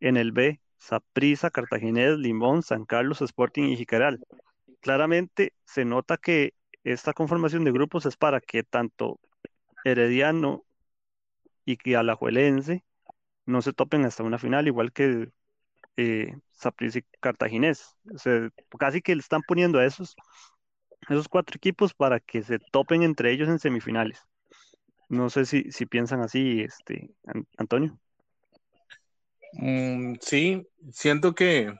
En 0.00 0.18
el 0.18 0.32
B, 0.32 0.60
Saprissa, 0.76 1.50
Cartaginés, 1.50 2.18
Limón, 2.18 2.62
San 2.62 2.84
Carlos, 2.84 3.22
Sporting 3.22 3.70
y 3.70 3.76
Jicaral. 3.78 4.20
Claramente 4.80 5.54
se 5.64 5.86
nota 5.86 6.18
que 6.18 6.52
esta 6.84 7.14
conformación 7.14 7.64
de 7.64 7.72
grupos 7.72 8.04
es 8.04 8.18
para 8.18 8.42
que 8.42 8.62
tanto 8.62 9.20
Herediano 9.84 10.64
y 11.64 11.76
que 11.78 11.96
Alajuelense 11.96 12.84
no 13.46 13.62
se 13.62 13.72
topen 13.72 14.04
hasta 14.04 14.22
una 14.22 14.38
final, 14.38 14.66
igual 14.66 14.92
que 14.92 15.30
eh, 15.96 16.34
y 16.80 17.02
Cartaginés. 17.20 17.96
casi 18.78 19.00
que 19.00 19.14
le 19.14 19.20
están 19.20 19.42
poniendo 19.46 19.78
a 19.78 19.86
esos, 19.86 20.14
esos 21.08 21.28
cuatro 21.28 21.56
equipos 21.56 21.94
para 21.94 22.20
que 22.20 22.42
se 22.42 22.58
topen 22.58 23.02
entre 23.02 23.32
ellos 23.32 23.48
en 23.48 23.58
semifinales. 23.58 24.20
No 25.08 25.30
sé 25.30 25.46
si, 25.46 25.70
si 25.70 25.86
piensan 25.86 26.20
así, 26.20 26.62
este, 26.62 27.10
Antonio. 27.56 27.98
Mm, 29.52 30.16
sí, 30.20 30.66
siento 30.90 31.34
que, 31.34 31.72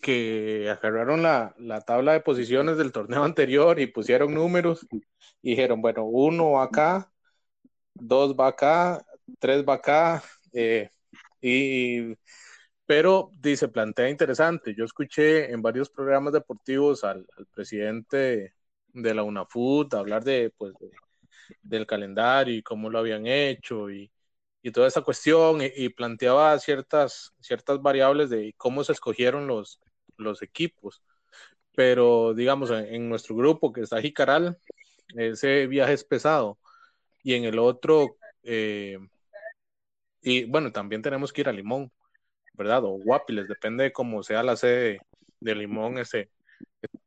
que 0.00 0.68
agarraron 0.70 1.22
la, 1.22 1.54
tabla 1.86 2.12
de 2.12 2.20
posiciones 2.20 2.76
del 2.76 2.92
torneo 2.92 3.24
anterior 3.24 3.80
y 3.80 3.86
pusieron 3.86 4.34
números 4.34 4.86
y 5.42 5.50
dijeron, 5.50 5.80
bueno, 5.80 6.04
uno 6.04 6.52
va 6.52 6.64
acá, 6.64 7.10
dos 7.94 8.34
va 8.34 8.48
acá, 8.48 9.04
tres 9.38 9.64
va 9.64 9.74
acá, 9.74 10.22
eh, 10.60 10.90
y, 11.40 12.16
pero 12.86 13.30
dice, 13.40 13.68
plantea 13.68 14.08
interesante. 14.10 14.74
Yo 14.74 14.84
escuché 14.84 15.52
en 15.52 15.62
varios 15.62 15.88
programas 15.90 16.32
deportivos 16.32 17.04
al, 17.04 17.26
presidente 17.54 18.54
de 18.88 19.14
la 19.14 19.22
UNAFUT 19.22 19.94
hablar 19.94 20.24
de, 20.24 20.52
pues, 20.56 20.74
del 21.62 21.86
calendario 21.86 22.56
y 22.56 22.62
cómo 22.62 22.90
lo 22.90 22.98
habían 22.98 23.26
hecho 23.26 23.90
y, 23.90 24.10
y 24.62 24.72
toda 24.72 24.88
esa 24.88 25.02
cuestión 25.02 25.60
y, 25.62 25.88
planteaba 25.90 26.58
ciertas, 26.58 27.34
ciertas 27.40 27.80
variables 27.80 28.30
de 28.30 28.54
cómo 28.56 28.82
se 28.84 28.92
escogieron 28.92 29.46
los, 29.46 29.80
los 30.16 30.42
equipos. 30.42 31.02
Pero 31.76 32.34
digamos, 32.34 32.70
en, 32.72 33.08
nuestro 33.08 33.36
grupo 33.36 33.72
que 33.72 33.82
está 33.82 34.00
Jicaral, 34.00 34.58
ese 35.16 35.68
viaje 35.68 35.92
es 35.94 36.04
pesado. 36.04 36.58
Y 37.22 37.34
en 37.34 37.44
el 37.44 37.58
otro, 37.60 38.16
eh, 38.42 38.98
y 40.28 40.44
bueno, 40.44 40.70
también 40.70 41.00
tenemos 41.00 41.32
que 41.32 41.40
ir 41.40 41.48
a 41.48 41.52
Limón, 41.52 41.90
¿verdad? 42.52 42.84
O 42.84 42.98
Guapiles, 42.98 43.48
depende 43.48 43.84
de 43.84 43.92
cómo 43.92 44.22
sea 44.22 44.42
la 44.42 44.56
sede 44.56 45.00
de 45.40 45.54
Limón 45.54 45.96
ese. 45.96 46.30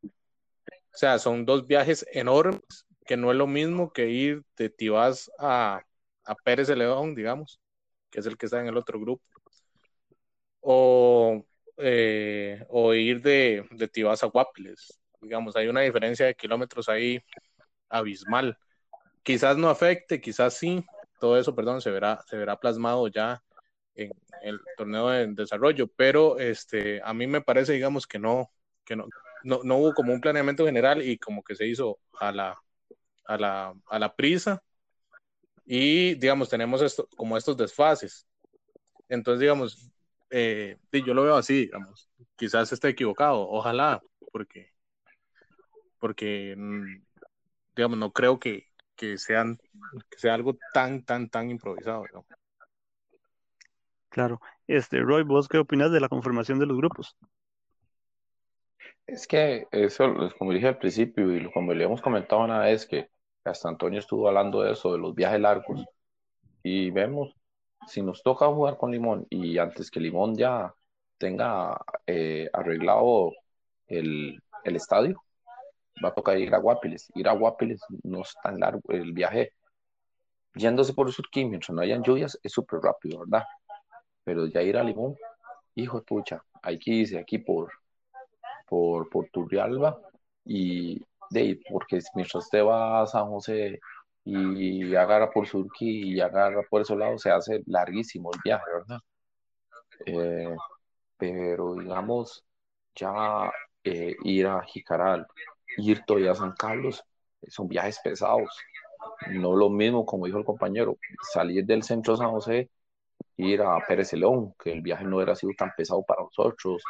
O 0.04 0.98
sea, 0.98 1.20
son 1.20 1.46
dos 1.46 1.68
viajes 1.68 2.04
enormes, 2.13 2.62
que 3.06 3.18
no 3.18 3.30
es 3.32 3.38
lo 3.38 3.46
mismo 3.46 3.94
que 3.94 4.10
ir 4.10 4.42
de 4.58 4.70
Tibás 4.72 5.32
a, 5.38 5.84
a 6.25 6.36
Pérez 6.36 6.68
de 6.68 6.75
León, 6.75 7.13
digamos, 7.13 7.62
que 8.10 8.22
es 8.22 8.25
el 8.25 8.38
que 8.38 8.48
está 8.48 8.60
en 8.60 8.68
el 8.68 8.78
otro 8.78 9.00
grupo. 9.00 9.24
O, 10.62 11.46
eh, 11.78 12.66
o 12.70 12.94
ir 12.96 13.22
de, 13.22 13.68
de 13.70 14.10
a 14.10 14.25
Guapiles. 14.25 15.00
Digamos, 15.22 15.56
hay 15.56 15.68
una 15.68 15.82
diferencia 15.82 16.25
de 16.25 16.34
kilómetros 16.34 16.90
ahí 16.90 17.24
abismal. 17.88 18.58
Quizás 19.22 19.58
no 19.58 19.70
afecte, 19.70 20.20
quizás 20.20 20.56
sí, 20.56 20.84
todo 21.22 21.38
eso, 21.38 21.56
perdón, 21.56 21.82
se 21.82 21.92
verá, 21.92 22.22
se 22.28 22.36
verá 22.36 22.60
plasmado 22.60 23.08
ya 23.08 23.42
en 23.96 24.12
el 24.42 24.60
torneo 24.75 25.10
de 25.10 25.28
desarrollo, 25.28 25.88
pero 25.88 26.40
este, 26.40 27.00
a 27.04 27.13
mí 27.13 27.28
me 27.28 27.42
parece, 27.42 27.74
digamos, 27.74 28.08
que 28.08 28.18
no, 28.18 28.51
que 28.84 28.96
no, 28.96 29.06
no, 29.44 29.62
no 29.63 29.78
hubo 29.78 29.94
como 29.94 30.13
un 30.13 30.20
planeamiento 30.20 30.66
general 30.66 31.01
y 31.04 31.20
como 31.20 31.44
que 31.44 31.56
se 31.56 31.68
hizo 31.68 32.00
a 32.20 32.32
la, 32.32 32.58
a 33.25 33.38
la, 33.38 33.74
a 33.88 34.00
la 34.00 34.16
prisa 34.16 34.63
y 35.66 36.16
digamos, 36.16 36.50
tenemos 36.50 36.82
esto, 36.82 37.08
como 37.16 37.38
estos 37.38 37.56
desfases. 37.56 38.28
Entonces, 39.08 39.42
digamos, 39.42 39.92
eh, 40.32 40.78
yo 40.92 41.13
lo 41.13 41.24
veo 41.24 41.36
así, 41.36 41.66
digamos, 41.68 42.10
quizás 42.36 42.74
esté 42.74 42.90
equivocado, 42.90 43.48
ojalá, 43.48 44.01
porque, 44.32 44.74
porque, 46.00 46.56
mm, 46.58 47.04
digamos, 47.75 48.00
no 48.00 48.12
creo 48.12 48.40
que, 48.40 48.71
que, 49.01 49.17
sean, 49.17 49.58
que 50.12 50.20
sea 50.20 50.36
algo 50.36 50.55
tan, 50.74 51.03
tan, 51.03 51.27
tan 51.27 51.50
improvisado. 51.50 52.03
Claro. 54.10 54.39
Este, 54.67 55.00
Roy, 55.00 55.24
¿vos 55.24 55.48
qué 55.48 55.58
opinas 55.58 55.91
de 55.91 56.00
la 56.00 56.08
conformación 56.08 56.60
de 56.60 56.67
los 56.67 56.77
grupos? 56.77 57.17
Es 59.08 59.25
que 59.25 59.67
eso, 59.72 60.13
como 60.38 60.53
dije 60.53 60.67
al 60.67 60.77
principio 60.77 61.36
y 61.36 61.51
como 61.51 61.74
le 61.74 61.84
hemos 61.84 62.00
comentado 62.00 62.43
una 62.43 62.60
vez, 62.60 62.86
que 62.86 63.10
hasta 63.43 63.70
Antonio 63.70 64.00
estuvo 64.00 64.27
hablando 64.27 64.62
de 64.62 64.74
eso, 64.74 64.93
de 64.93 65.00
los 65.00 65.15
viajes 65.15 65.39
largos. 65.39 65.84
Y 66.62 66.91
vemos, 66.91 67.36
si 67.88 68.03
nos 68.03 68.22
toca 68.22 68.46
jugar 68.48 68.77
con 68.77 68.91
Limón 68.91 69.25
y 69.31 69.58
antes 69.58 69.89
que 69.89 70.00
Limón 70.00 70.36
ya 70.36 70.75
tenga 71.17 71.81
eh, 72.05 72.50
arreglado 72.53 73.31
el, 73.88 74.39
el, 74.63 74.75
estadio, 74.75 75.24
va 76.04 76.10
a 76.10 76.14
tocar 76.14 76.38
ir 76.38 76.54
a 76.54 76.60
Guapiles. 76.60 77.12
Ir 77.16 77.28
a 77.28 77.34
Guapiles 77.34 77.82
no 78.04 78.22
es 78.22 78.34
tan 78.44 78.60
largo 78.60 78.82
el 78.90 79.14
viaje. 79.14 79.54
Yéndose 80.56 80.94
por 80.94 81.08
el 81.08 81.14
Surquín 81.14 81.50
mientras 81.50 81.72
no 81.76 81.82
hayan 81.82 82.04
lluvias 82.04 82.38
es 82.44 82.52
súper 82.52 82.80
rápido, 82.82 83.20
¿verdad? 83.20 83.46
Pero 84.24 84.46
ya 84.48 84.62
ir 84.62 84.78
a 84.78 84.84
Limón, 84.84 85.16
hijo 85.76 86.00
de 86.00 86.06
pucha, 86.06 86.44
hay 86.62 86.78
que 86.78 86.92
irse 86.92 87.18
aquí 87.18 87.38
por, 87.40 87.72
por, 88.68 89.10
por 89.10 89.30
Turrialba 89.30 90.00
y, 90.46 91.02
de 91.30 91.60
porque 91.70 92.00
mientras 92.16 92.44
usted 92.44 92.64
va 92.64 93.02
a 93.02 93.08
San 93.08 93.28
José 93.28 93.80
y 94.24 94.94
agarra 94.96 95.32
por 95.32 95.48
Surquí 95.48 96.14
y 96.14 96.22
agarra 96.22 96.62
por 96.70 96.82
ese 96.82 96.96
lado, 96.96 97.18
se 97.18 97.32
hace 97.32 97.64
larguísimo 97.66 98.32
el 98.34 98.40
viaje, 98.44 98.66
¿verdad? 98.74 99.00
Eh, 100.06 100.56
pero 101.18 101.76
digamos, 101.76 102.44
ya 102.96 103.52
eh, 103.84 104.16
ir 104.24 104.48
a 104.48 104.62
Jicaral, 104.64 105.26
ir 105.78 106.04
todavía 106.06 106.32
a 106.32 106.36
San 106.36 106.54
Carlos, 106.54 107.04
son 107.48 107.68
viajes 107.68 108.00
pesados. 108.04 108.50
No 109.30 109.56
lo 109.56 109.70
mismo, 109.70 110.06
como 110.06 110.25
dijo 110.25 110.38
el 110.38 110.46
compañero, 110.46 110.98
salir 111.34 111.66
del 111.66 111.84
centro 111.84 112.16
San 112.16 112.32
José, 112.32 112.70
ir 113.38 113.62
a 113.62 113.80
Pérez 113.88 114.13
León, 114.13 114.54
que 114.62 114.72
el 114.72 114.82
viaje 114.82 115.04
no 115.06 115.18
hubiera 115.18 115.36
sido 115.36 115.54
tan 115.58 115.72
pesado 115.75 116.04
para 116.04 116.24
nosotros, 116.24 116.84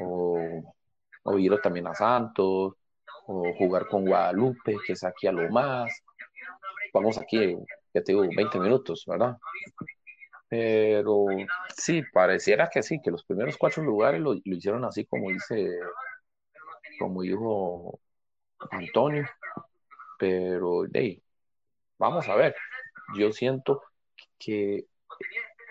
o, 0.00 0.38
o 1.22 1.38
ir 1.38 1.58
también 1.60 1.86
a 1.86 1.94
Santos, 1.94 2.74
o 3.26 3.52
jugar 3.58 3.88
con 3.88 4.04
Guadalupe, 4.04 4.76
que 4.86 4.92
es 4.92 5.04
aquí 5.04 5.26
a 5.26 5.32
lo 5.32 5.48
más. 5.50 6.02
Vamos 6.92 7.18
aquí, 7.18 7.56
ya 7.92 8.02
te 8.02 8.12
digo, 8.12 8.22
20 8.34 8.58
minutos, 8.60 9.04
¿verdad? 9.06 9.36
Pero 10.48 11.26
sí, 11.76 12.02
pareciera 12.12 12.68
que 12.68 12.82
sí, 12.82 13.00
que 13.02 13.10
los 13.10 13.24
primeros 13.24 13.56
cuatro 13.56 13.82
lugares 13.82 14.20
lo, 14.20 14.34
hicieron 14.34 14.84
así 14.84 15.04
como 15.04 15.30
dice, 15.30 15.68
como 16.98 17.22
dijo 17.22 17.98
Antonio. 18.70 19.26
Pero, 20.18 20.84
hey, 20.92 21.22
vamos 21.98 22.28
a 22.28 22.36
ver, 22.36 22.54
yo 23.16 23.32
siento 23.32 23.82
que 24.38 24.86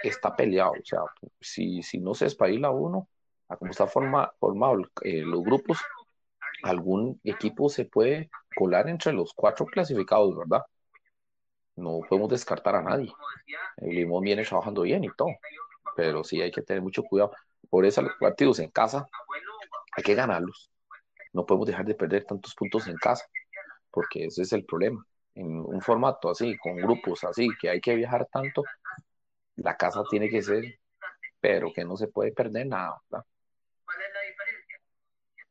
está 0.03 0.35
peleado, 0.35 0.71
o 0.71 0.85
sea, 0.85 1.01
si, 1.39 1.81
si 1.81 1.99
no 1.99 2.13
se 2.13 2.27
espaila 2.27 2.69
uno, 2.71 3.09
a 3.49 3.57
cómo 3.57 3.71
está 3.71 3.87
forma, 3.87 4.31
formado 4.39 4.81
eh, 5.01 5.21
los 5.21 5.43
grupos, 5.43 5.79
algún 6.63 7.19
equipo 7.23 7.69
se 7.69 7.85
puede 7.85 8.29
colar 8.55 8.89
entre 8.89 9.13
los 9.13 9.33
cuatro 9.33 9.65
clasificados, 9.65 10.35
¿verdad? 10.35 10.63
No 11.75 11.99
podemos 12.07 12.29
descartar 12.29 12.75
a 12.75 12.81
nadie. 12.81 13.11
El 13.77 13.95
Limón 13.95 14.23
viene 14.23 14.45
trabajando 14.45 14.83
bien 14.83 15.03
y 15.03 15.09
todo, 15.11 15.29
pero 15.95 16.23
sí 16.23 16.41
hay 16.41 16.51
que 16.51 16.61
tener 16.61 16.81
mucho 16.81 17.03
cuidado. 17.03 17.31
Por 17.69 17.85
eso 17.85 18.01
los 18.01 18.13
partidos 18.19 18.59
en 18.59 18.71
casa 18.71 19.07
hay 19.95 20.03
que 20.03 20.15
ganarlos. 20.15 20.71
No 21.35 21.45
podemos 21.45 21.67
dejar 21.67 21.85
de 21.85 21.95
perder 21.95 22.23
tantos 22.23 22.55
puntos 22.55 22.87
en 22.87 22.95
casa, 22.95 23.25
porque 23.91 24.25
ese 24.25 24.43
es 24.43 24.53
el 24.53 24.65
problema. 24.65 25.05
En 25.35 25.59
un 25.59 25.81
formato 25.81 26.29
así, 26.29 26.57
con 26.57 26.77
grupos 26.77 27.23
así, 27.25 27.49
que 27.59 27.69
hay 27.69 27.81
que 27.81 27.95
viajar 27.95 28.25
tanto, 28.31 28.63
la 29.57 29.75
casa 29.75 30.03
tiene 30.09 30.29
que 30.29 30.41
ser 30.41 30.79
pero 31.45 31.71
que 31.71 31.85
no 31.85 31.95
se 31.95 32.07
puede 32.07 32.31
perder 32.31 32.65
nada. 32.65 32.99
¿verdad? 33.07 33.25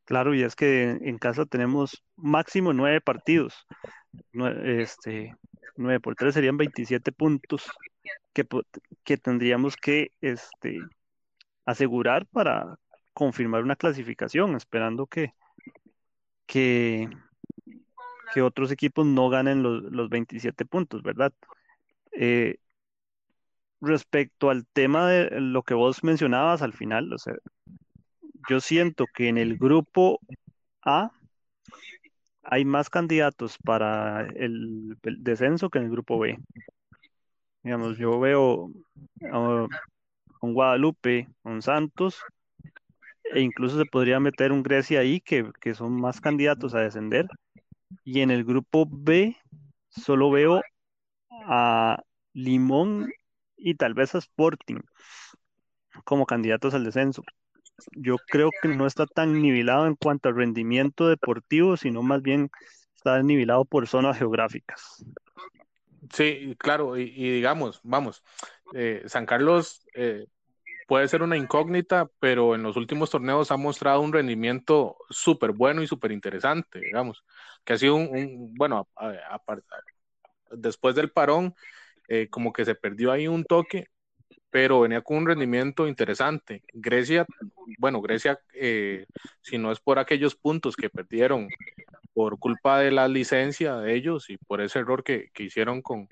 Claro, 0.05 0.35
y 0.35 0.43
es 0.43 0.57
que 0.57 0.91
en 0.91 1.19
casa 1.19 1.47
tenemos 1.47 2.03
máximo 2.17 2.73
nueve 2.73 3.01
partidos. 3.01 3.65
Este, 4.65 5.37
nueve 5.77 6.01
por 6.01 6.17
tres 6.17 6.35
serían 6.35 6.57
27 6.57 7.13
puntos 7.13 7.71
que, 8.33 8.45
que 9.05 9.17
tendríamos 9.19 9.77
que 9.77 10.11
este, 10.21 10.81
asegurar 11.65 12.27
para 12.27 12.77
confirmar 13.13 13.63
una 13.63 13.77
clasificación, 13.77 14.57
esperando 14.57 15.07
que, 15.07 15.33
que, 16.47 17.09
que 18.33 18.43
otros 18.43 18.71
equipos 18.71 19.07
no 19.07 19.29
ganen 19.29 19.63
los, 19.63 19.83
los 19.85 20.09
27 20.09 20.65
puntos, 20.65 21.03
¿verdad? 21.03 21.33
Eh, 22.13 22.57
respecto 23.81 24.51
al 24.51 24.67
tema 24.67 25.09
de 25.09 25.41
lo 25.41 25.63
que 25.63 25.75
vos 25.75 26.03
mencionabas 26.03 26.63
al 26.63 26.73
final, 26.73 27.13
o 27.13 27.19
sea, 27.19 27.35
yo 28.49 28.61
siento 28.61 29.07
que 29.15 29.29
en 29.29 29.39
el 29.39 29.57
grupo 29.57 30.21
A 30.83 31.11
hay 32.43 32.65
más 32.65 32.91
candidatos 32.91 33.57
para 33.59 34.27
el, 34.27 34.99
descenso 35.03 35.71
que 35.71 35.79
en 35.79 35.85
el 35.85 35.91
grupo 35.91 36.19
B. 36.19 36.39
Digamos, 37.63 37.97
yo 37.97 38.21
veo 38.21 38.71
a 39.33 39.67
un 40.41 40.55
Guadalupe, 40.55 41.29
un 41.43 41.63
Santos, 41.63 42.23
e 43.35 43.41
incluso 43.41 43.77
se 43.77 43.85
podría 43.85 44.21
meter 44.21 44.53
un 44.53 44.63
Grecia 44.63 45.01
ahí, 45.01 45.21
que, 45.21 45.51
que 45.61 45.75
son 45.75 46.01
más 46.01 46.21
candidatos 46.21 46.75
a 46.75 46.81
descender. 46.81 47.27
Y 48.05 48.21
en 48.21 48.31
el 48.31 48.45
grupo 48.45 48.87
B 48.89 49.37
solo 49.89 50.31
veo 50.31 50.63
a 51.49 52.01
Limón 52.33 53.13
y 53.57 53.75
tal 53.75 53.95
vez 53.95 54.15
a 54.15 54.19
Sporting 54.19 54.79
como 56.05 56.27
candidatos 56.27 56.75
al 56.75 56.85
descenso. 56.85 57.23
Yo 57.97 58.17
creo 58.29 58.51
que 58.63 58.69
no 58.69 58.87
está 58.87 59.05
tan 59.07 59.43
nivelado 59.43 59.87
en 59.87 59.97
cuanto 59.97 60.29
al 60.29 60.37
rendimiento 60.37 61.09
deportivo, 61.09 61.77
sino 61.77 62.03
más 62.03 62.23
bien 62.23 62.51
está 62.95 63.21
nivelado 63.23 63.65
por 63.65 63.89
zonas 63.89 64.17
geográficas. 64.17 65.05
Sí, 66.13 66.55
claro, 66.59 66.97
y, 66.97 67.09
digamos, 67.11 67.81
vamos, 67.83 68.23
eh, 68.75 69.03
San 69.07 69.27
Carlos 69.27 69.85
eh, 69.95 70.27
puede 70.87 71.09
ser 71.09 71.23
una 71.23 71.37
incógnita, 71.37 72.11
pero 72.21 72.55
en 72.55 72.63
los 72.63 72.77
últimos 72.77 73.11
torneos 73.11 73.51
ha 73.51 73.57
mostrado 73.57 74.01
un 74.01 74.13
rendimiento 74.13 74.97
súper 75.11 75.53
bueno 75.53 75.83
y 75.83 75.87
súper 75.87 76.13
interesante, 76.13 76.81
digamos, 76.81 77.25
que 77.65 77.75
ha 77.75 77.79
sido 77.79 77.97
un, 77.97 78.55
bueno, 78.57 78.89
a- 78.97 79.09
a- 79.09 79.37
a- 79.47 79.59
después 80.53 80.95
del 80.95 81.11
parón, 81.11 81.55
eh, 82.09 82.29
como 82.31 82.53
que 82.53 82.65
se 82.65 82.75
perdió 82.75 83.13
ahí 83.13 83.29
un 83.29 83.45
toque, 83.45 83.89
pero 84.51 84.81
venía 84.81 85.03
con 85.03 85.19
un 85.19 85.27
rendimiento 85.27 85.89
interesante. 85.89 86.63
Grecia, 86.73 87.27
bueno, 87.79 88.01
Grecia, 88.03 88.41
eh, 88.55 89.07
si 89.43 89.59
no 89.59 89.73
es 89.73 89.81
por 89.81 89.99
aquellos 89.99 90.37
puntos 90.37 90.77
que 90.77 90.91
perdieron 90.91 91.49
por 92.15 92.39
culpa 92.39 92.81
de 92.81 92.91
la 92.93 93.09
licencia 93.09 93.77
de 93.77 93.95
ellos 93.95 94.31
y 94.31 94.39
por 94.39 94.61
ese 94.61 94.81
error 94.81 95.05
que, 95.05 95.31
que 95.35 95.45
hicieron 95.45 95.83
con, 95.83 96.09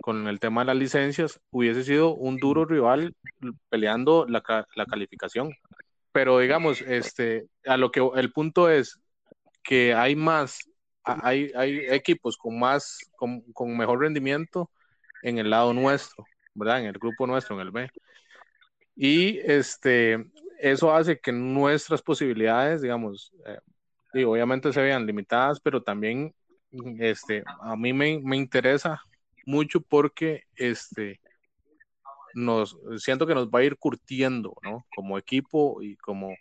con 0.00 0.28
el 0.28 0.40
tema 0.40 0.62
de 0.62 0.66
las 0.66 0.76
licencias, 0.76 1.40
hubiese 1.50 1.84
sido 1.84 2.14
un 2.14 2.36
duro 2.38 2.64
rival 2.64 3.14
peleando 3.68 4.26
la, 4.28 4.42
la 4.74 4.86
calificación. 4.86 5.52
Pero 6.12 6.38
digamos, 6.38 6.80
este, 6.80 7.46
a 7.66 7.76
lo 7.76 7.90
que 7.90 8.00
el 8.16 8.32
punto 8.32 8.70
es 8.70 8.98
que 9.62 9.94
hay 9.94 10.16
más, 10.16 10.60
hay, 11.04 11.52
hay 11.54 11.80
equipos 11.88 12.36
con 12.36 12.58
más, 12.58 12.98
con, 13.16 13.40
con 13.52 13.76
mejor 13.76 14.00
rendimiento 14.00 14.70
en 15.22 15.38
el 15.38 15.50
lado 15.50 15.74
nuestro, 15.74 16.24
¿verdad? 16.54 16.80
En 16.80 16.86
el 16.86 16.94
grupo 16.94 17.26
nuestro, 17.26 17.56
en 17.56 17.66
el 17.66 17.70
B. 17.70 17.90
Y 18.94 19.38
este, 19.40 20.24
eso 20.58 20.94
hace 20.94 21.18
que 21.18 21.32
nuestras 21.32 22.00
posibilidades, 22.00 22.80
digamos, 22.80 23.32
eh, 23.44 23.58
y 24.14 24.24
obviamente 24.24 24.72
se 24.72 24.80
vean 24.80 25.04
limitadas, 25.04 25.60
pero 25.60 25.82
también 25.82 26.34
este, 26.98 27.44
a 27.60 27.76
mí 27.76 27.92
me, 27.92 28.18
me 28.20 28.36
interesa 28.36 29.02
mucho 29.46 29.80
porque 29.82 30.44
este, 30.56 31.20
nos 32.34 32.76
siento 32.98 33.26
que 33.26 33.34
nos 33.34 33.48
va 33.48 33.60
a 33.60 33.64
ir 33.64 33.76
curtiendo, 33.78 34.54
¿no? 34.62 34.86
Como 34.94 35.18
equipo 35.18 35.82
y 35.82 35.96
como, 35.96 36.34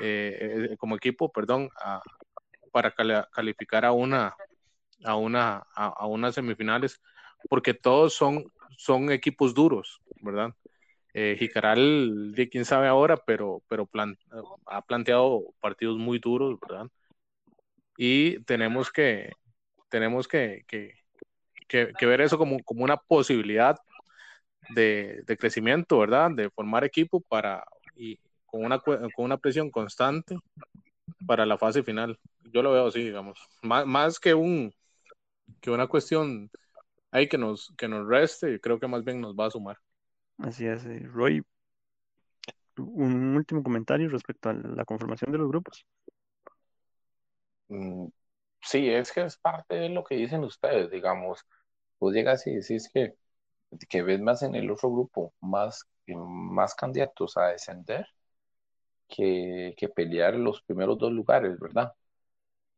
eh, 0.00 0.68
eh, 0.72 0.76
como 0.78 0.96
equipo, 0.96 1.30
perdón, 1.32 1.70
a- 1.80 2.02
para 2.72 2.92
cali- 2.94 3.24
calificar 3.32 3.84
a 3.84 3.92
una, 3.92 4.34
a 5.04 5.16
una, 5.16 5.64
a, 5.76 5.88
a 5.98 6.32
semifinales, 6.32 7.00
porque 7.50 7.74
todos 7.74 8.14
son, 8.14 8.44
son 8.78 9.10
equipos 9.12 9.54
duros, 9.54 10.00
¿verdad? 10.22 10.54
Eh, 11.14 11.36
Jicaral, 11.38 12.32
de 12.34 12.48
quién 12.48 12.64
sabe 12.66 12.88
ahora, 12.88 13.16
pero, 13.18 13.62
pero 13.68 13.88
ha 14.66 14.82
planteado 14.82 15.44
partidos 15.60 15.98
muy 15.98 16.18
duros, 16.20 16.58
¿verdad? 16.60 16.88
Y 17.96 18.42
tenemos 18.44 18.90
que, 18.92 19.32
tenemos 19.90 20.28
que, 20.28 20.64
que, 20.68 20.94
que- 21.68 21.92
que 21.98 22.06
ver 22.06 22.20
eso 22.22 22.38
como, 22.38 22.62
como 22.64 22.84
una 22.84 22.96
posibilidad 22.96 23.76
de, 24.70 25.22
de 25.26 25.36
crecimiento, 25.36 25.98
¿verdad? 25.98 26.30
De 26.32 26.50
formar 26.50 26.84
equipo 26.84 27.20
para, 27.20 27.64
y 27.96 28.18
con 28.46 28.64
una, 28.64 28.78
cu- 28.78 28.98
con 29.14 29.24
una 29.26 29.38
presión 29.38 29.70
constante 29.70 30.36
para 31.26 31.46
la 31.46 31.58
fase 31.58 31.82
final. 31.82 32.18
Yo 32.52 32.62
lo 32.62 32.72
veo 32.72 32.86
así, 32.88 33.02
digamos. 33.02 33.38
Más, 33.62 33.86
más 33.86 34.20
que, 34.20 34.34
un, 34.34 34.72
que 35.60 35.70
una 35.70 35.86
cuestión 35.86 36.50
ahí 37.10 37.28
que 37.28 37.38
nos, 37.38 37.72
que 37.76 37.88
nos 37.88 38.06
reste, 38.06 38.60
creo 38.60 38.78
que 38.78 38.88
más 38.88 39.04
bien 39.04 39.20
nos 39.20 39.34
va 39.34 39.46
a 39.46 39.50
sumar. 39.50 39.78
Así 40.38 40.66
es, 40.66 40.84
eh, 40.86 41.00
Roy, 41.12 41.42
un 42.76 43.36
último 43.36 43.62
comentario 43.62 44.08
respecto 44.08 44.50
a 44.50 44.54
la 44.54 44.84
conformación 44.84 45.32
de 45.32 45.38
los 45.38 45.48
grupos. 45.48 45.84
Mm, 47.68 48.06
Sí, 48.60 48.88
es 48.90 49.12
que 49.12 49.22
es 49.24 49.36
parte 49.36 49.76
de 49.76 49.88
lo 49.88 50.02
que 50.04 50.16
dicen 50.16 50.42
ustedes, 50.44 50.90
digamos. 50.90 51.46
Vos 52.00 52.12
llegas 52.14 52.46
y 52.46 52.54
decís 52.56 52.88
que, 52.92 53.14
que 53.90 54.02
ves 54.02 54.20
más 54.20 54.42
en 54.42 54.54
el 54.56 54.70
otro 54.70 54.90
grupo, 54.92 55.34
más, 55.40 55.84
más 56.08 56.74
candidatos 56.74 57.36
a 57.38 57.48
descender 57.48 58.06
que, 59.08 59.74
que 59.76 59.88
pelear 59.88 60.34
los 60.34 60.62
primeros 60.62 60.98
dos 60.98 61.12
lugares, 61.12 61.58
¿verdad? 61.58 61.92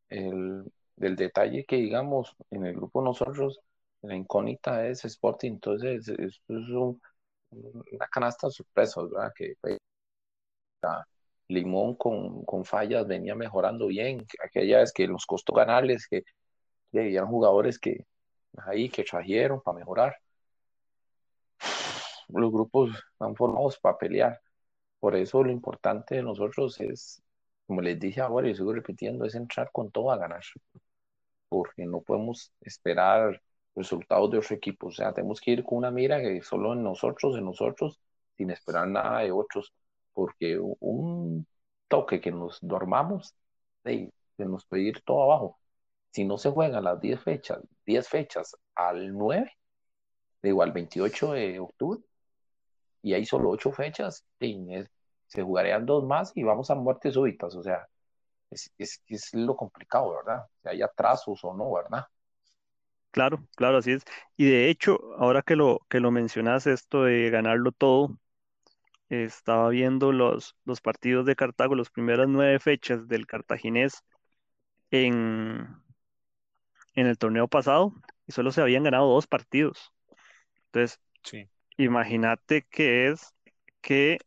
El, 0.09 0.71
el 0.99 1.15
detalle 1.15 1.65
que, 1.65 1.77
digamos, 1.77 2.35
en 2.51 2.65
el 2.65 2.75
grupo 2.75 3.01
nosotros, 3.03 3.61
la 4.03 4.15
incógnita 4.15 4.87
es 4.87 5.05
Sporting, 5.05 5.53
entonces 5.53 6.07
esto 6.09 6.53
es 6.57 6.69
un- 6.69 7.01
una 7.51 8.07
canasta 8.11 8.47
de 8.47 8.53
sorpresas, 8.53 9.05
¿verdad? 9.11 9.31
Que 9.35 9.55
pues, 9.61 9.77
Limón 11.49 11.95
con, 11.95 12.43
con 12.45 12.63
fallas 12.65 13.05
venía 13.07 13.35
mejorando 13.35 13.87
bien, 13.87 14.25
aquella 14.43 14.79
vez 14.79 14.93
que 14.93 15.07
nos 15.07 15.25
costó 15.25 15.53
ganarles, 15.53 16.07
que, 16.07 16.23
que 16.91 16.99
habían 17.01 17.27
jugadores 17.27 17.79
que 17.79 18.05
ahí 18.65 18.89
que 18.89 19.03
trajeron 19.03 19.61
para 19.61 19.77
mejorar. 19.79 20.15
Los 22.29 22.51
grupos 22.51 22.91
están 23.13 23.35
formados 23.35 23.79
para 23.79 23.97
pelear. 23.97 24.41
Por 24.99 25.15
eso 25.15 25.43
lo 25.43 25.51
importante 25.51 26.15
de 26.15 26.23
nosotros 26.23 26.79
es, 26.81 27.21
como 27.67 27.81
les 27.81 27.99
dije 27.99 28.21
ahora 28.21 28.49
y 28.49 28.55
sigo 28.55 28.73
repitiendo, 28.73 29.25
es 29.25 29.35
entrar 29.35 29.69
con 29.71 29.91
todo 29.91 30.11
a 30.11 30.17
ganar. 30.17 30.43
Porque 31.49 31.85
no 31.85 32.01
podemos 32.01 32.53
esperar 32.61 33.41
resultados 33.75 34.31
de 34.31 34.37
otro 34.39 34.55
equipo. 34.55 34.87
O 34.87 34.91
sea, 34.91 35.13
tenemos 35.13 35.41
que 35.41 35.51
ir 35.51 35.63
con 35.63 35.79
una 35.79 35.91
mira 35.91 36.21
que 36.21 36.41
solo 36.41 36.73
en 36.73 36.83
nosotros, 36.83 37.35
en 37.37 37.45
nosotros, 37.45 37.99
sin 38.37 38.51
esperar 38.51 38.87
nada 38.87 39.21
de 39.21 39.31
otros. 39.31 39.73
Porque 40.13 40.59
un 40.59 41.47
toque 41.87 42.21
que 42.21 42.31
nos 42.31 42.59
dormamos, 42.61 43.35
hey, 43.83 44.09
se 44.37 44.45
nos 44.45 44.65
puede 44.65 44.83
ir 44.83 45.01
todo 45.03 45.23
abajo. 45.23 45.60
Si 46.11 46.25
no 46.25 46.37
se 46.37 46.49
juegan 46.51 46.83
las 46.83 46.99
10 46.99 47.21
fechas, 47.21 47.59
10 47.85 48.07
fechas 48.07 48.55
al 48.75 49.17
9, 49.17 49.51
digo 50.43 50.61
al 50.61 50.71
28 50.71 51.33
de 51.33 51.59
octubre, 51.59 52.01
y 53.01 53.13
hay 53.13 53.25
solo 53.25 53.49
8 53.49 53.71
fechas, 53.71 54.25
se 55.27 55.43
jugarían 55.43 55.85
dos 55.85 56.03
más 56.03 56.33
y 56.35 56.43
vamos 56.43 56.69
a 56.69 56.75
muertes 56.75 57.13
súbitas. 57.13 57.55
O 57.55 57.63
sea, 57.63 57.87
es, 58.49 58.71
es, 58.77 59.01
es 59.07 59.33
lo 59.33 59.55
complicado, 59.55 60.15
¿verdad? 60.17 60.45
Si 60.61 60.69
hay 60.69 60.81
atrasos 60.81 61.43
o 61.43 61.53
no, 61.53 61.71
¿verdad? 61.73 62.05
Claro, 63.11 63.45
claro, 63.55 63.77
así 63.77 63.91
es. 63.91 64.03
Y 64.37 64.49
de 64.49 64.69
hecho, 64.69 64.99
ahora 65.17 65.41
que 65.41 65.55
lo, 65.55 65.79
que 65.89 65.99
lo 65.99 66.11
mencionas, 66.11 66.67
esto 66.67 67.03
de 67.03 67.29
ganarlo 67.29 67.71
todo, 67.71 68.17
estaba 69.09 69.69
viendo 69.69 70.11
los, 70.11 70.55
los 70.63 70.79
partidos 70.79 71.25
de 71.25 71.35
Cartago, 71.35 71.75
las 71.75 71.89
primeras 71.89 72.27
nueve 72.29 72.59
fechas 72.59 73.07
del 73.07 73.27
cartaginés 73.27 74.03
en, 74.91 75.80
en 76.95 77.07
el 77.07 77.17
torneo 77.17 77.47
pasado, 77.47 77.93
y 78.27 78.31
solo 78.33 78.51
se 78.51 78.61
habían 78.61 78.83
ganado 78.83 79.07
dos 79.13 79.27
partidos. 79.27 79.91
Entonces, 80.67 80.99
Sí. 81.23 81.49
imagínate 81.77 82.63
que 82.69 83.09
es 83.09 83.35
que 83.81 84.19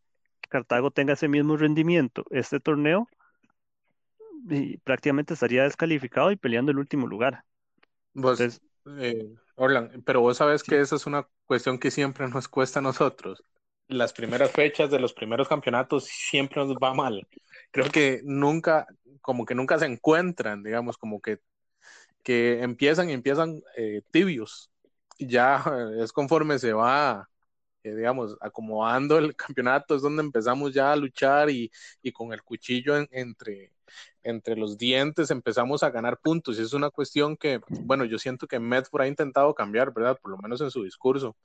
Cartago 0.48 0.90
tenga 0.92 1.14
ese 1.14 1.28
mismo 1.28 1.56
rendimiento 1.56 2.24
este 2.30 2.60
torneo 2.60 3.08
y 4.48 4.76
prácticamente 4.78 5.34
estaría 5.34 5.64
descalificado 5.64 6.30
y 6.30 6.36
peleando 6.36 6.70
el 6.72 6.78
último 6.78 7.06
lugar. 7.06 7.44
Vos, 8.14 8.38
Entonces, 8.38 8.62
eh, 8.98 9.34
Orlan, 9.56 10.02
pero 10.04 10.20
vos 10.20 10.36
sabes 10.38 10.62
sí, 10.62 10.64
que 10.64 10.80
esa 10.80 10.96
es 10.96 11.06
una 11.06 11.28
cuestión 11.46 11.78
que 11.78 11.90
siempre 11.90 12.28
nos 12.28 12.48
cuesta 12.48 12.80
a 12.80 12.82
nosotros. 12.82 13.44
las 13.88 14.12
primeras 14.12 14.50
fechas 14.52 14.90
de 14.90 15.00
los 15.00 15.14
primeros 15.14 15.48
campeonatos 15.48 16.04
siempre 16.04 16.62
nos 16.62 16.76
va 16.76 16.92
mal. 16.92 17.26
Creo 17.70 17.90
que 17.90 18.20
nunca, 18.24 18.86
como 19.20 19.44
que 19.44 19.54
nunca 19.54 19.78
se 19.78 19.86
encuentran, 19.86 20.62
digamos, 20.62 20.96
como 20.96 21.20
que, 21.20 21.40
que 22.24 22.62
empiezan 22.62 23.10
y 23.10 23.14
empiezan 23.14 23.62
eh, 23.76 24.02
tibios. 24.10 24.70
Ya 25.18 25.64
es 26.00 26.12
conforme 26.12 26.58
se 26.58 26.72
va, 26.72 27.30
eh, 27.84 27.94
digamos, 27.94 28.36
acomodando 28.40 29.18
el 29.18 29.36
campeonato, 29.36 29.96
es 29.96 30.02
donde 30.02 30.22
empezamos 30.22 30.74
ya 30.74 30.92
a 30.92 30.96
luchar 30.96 31.50
y, 31.50 31.70
y 32.02 32.12
con 32.12 32.32
el 32.32 32.42
cuchillo 32.42 32.96
entre, 33.12 33.72
entre 34.22 34.56
los 34.56 34.78
dientes 34.78 35.30
empezamos 35.30 35.82
a 35.82 35.90
ganar 35.90 36.18
puntos. 36.20 36.58
Y 36.58 36.62
es 36.62 36.72
una 36.72 36.90
cuestión 36.90 37.36
que, 37.36 37.60
bueno, 37.68 38.04
yo 38.04 38.18
siento 38.18 38.46
que 38.48 38.58
Medford 38.60 39.02
ha 39.02 39.08
intentado 39.08 39.54
cambiar, 39.54 39.92
¿verdad? 39.94 40.18
Por 40.20 40.32
lo 40.32 40.38
menos 40.38 40.60
en 40.60 40.70
su 40.70 40.84
discurso. 40.84 41.36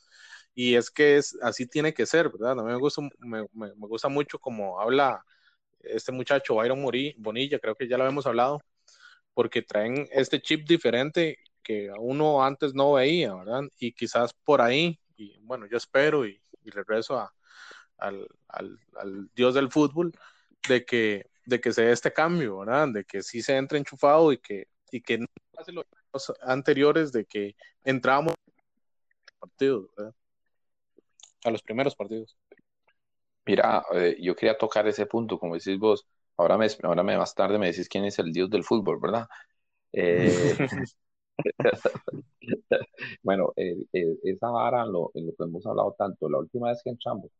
Y 0.56 0.76
es 0.76 0.92
que 0.92 1.18
es, 1.18 1.38
así 1.42 1.68
tiene 1.68 1.94
que 1.94 2.06
ser, 2.06 2.30
¿verdad? 2.30 2.54
A 2.60 2.64
mí 2.64 2.72
me 2.72 2.78
gusta, 2.78 3.02
me, 3.20 3.46
me, 3.54 3.72
gusta 3.76 4.10
mucho 4.10 4.40
como 4.40 4.80
habla 4.82 5.24
este 5.82 6.12
muchacho, 6.12 6.56
Byron 6.56 6.84
Bonilla, 7.18 7.60
creo 7.60 7.76
que 7.76 7.88
ya 7.88 7.98
lo 7.98 8.04
habíamos 8.04 8.26
hablado, 8.28 8.62
porque 9.40 9.62
traen 9.62 10.06
este 10.12 10.42
chip 10.42 10.68
diferente 10.68 11.38
que 11.64 11.90
uno 11.98 12.44
antes 12.44 12.74
no 12.74 12.92
veía, 12.92 13.34
¿verdad? 13.34 13.62
Y 13.80 13.94
quizás 13.94 14.34
por 14.34 14.60
ahí, 14.60 15.00
y 15.16 15.40
bueno, 15.44 15.66
yo 15.66 15.78
espero 15.78 16.28
y, 16.28 16.42
y 16.66 16.70
regreso 16.72 17.18
a, 17.18 17.34
al, 18.00 18.28
Dios 19.34 19.54
del 19.54 19.72
fútbol, 19.72 20.12
de 20.68 20.84
que 20.84 21.30
de 21.46 21.62
que 21.62 21.72
se 21.72 21.84
dé 21.84 21.94
este 21.94 22.12
cambio, 22.12 22.58
¿verdad? 22.58 22.90
De 22.90 23.06
que 23.06 23.24
sí 23.24 23.42
se 23.42 23.56
entre 23.56 23.78
enchufado 23.78 24.34
y 24.34 24.40
que, 24.40 24.68
y 24.92 25.00
que 25.00 25.20
no 25.20 25.28
pase 25.54 25.72
los 25.72 26.34
anteriores 26.42 27.14
de 27.14 27.24
que 27.24 27.56
entramos 27.86 28.34
partidos. 29.40 29.90
A 31.46 31.50
los 31.50 31.64
primeros 31.64 31.96
partidos. 31.96 32.36
Mira, 33.46 33.86
eh, 33.94 34.18
yo 34.20 34.36
quería 34.36 34.58
tocar 34.58 34.86
ese 34.86 35.06
punto, 35.06 35.40
como 35.40 35.54
decís 35.54 35.80
vos, 35.80 36.06
ahora, 36.40 36.58
me, 36.58 36.68
ahora 36.84 37.04
más 37.04 37.36
tarde 37.36 37.58
me 37.60 37.68
decís 37.68 37.90
quién 37.90 38.06
es 38.06 38.20
el 38.20 38.32
dios 38.34 38.50
del 38.50 38.64
fútbol, 38.64 39.00
¿verdad? 39.02 39.28
Eh, 39.94 40.60
bueno, 43.24 43.54
eh, 43.56 43.78
esa 44.24 44.50
vara, 44.50 44.86
lo, 44.86 45.12
lo 45.14 45.36
que 45.36 45.44
hemos 45.44 45.66
hablado 45.66 45.96
tanto, 45.98 46.30
la 46.30 46.40
última 46.40 46.70
vez 46.70 46.82
que 46.84 46.90
entramos 46.92 47.32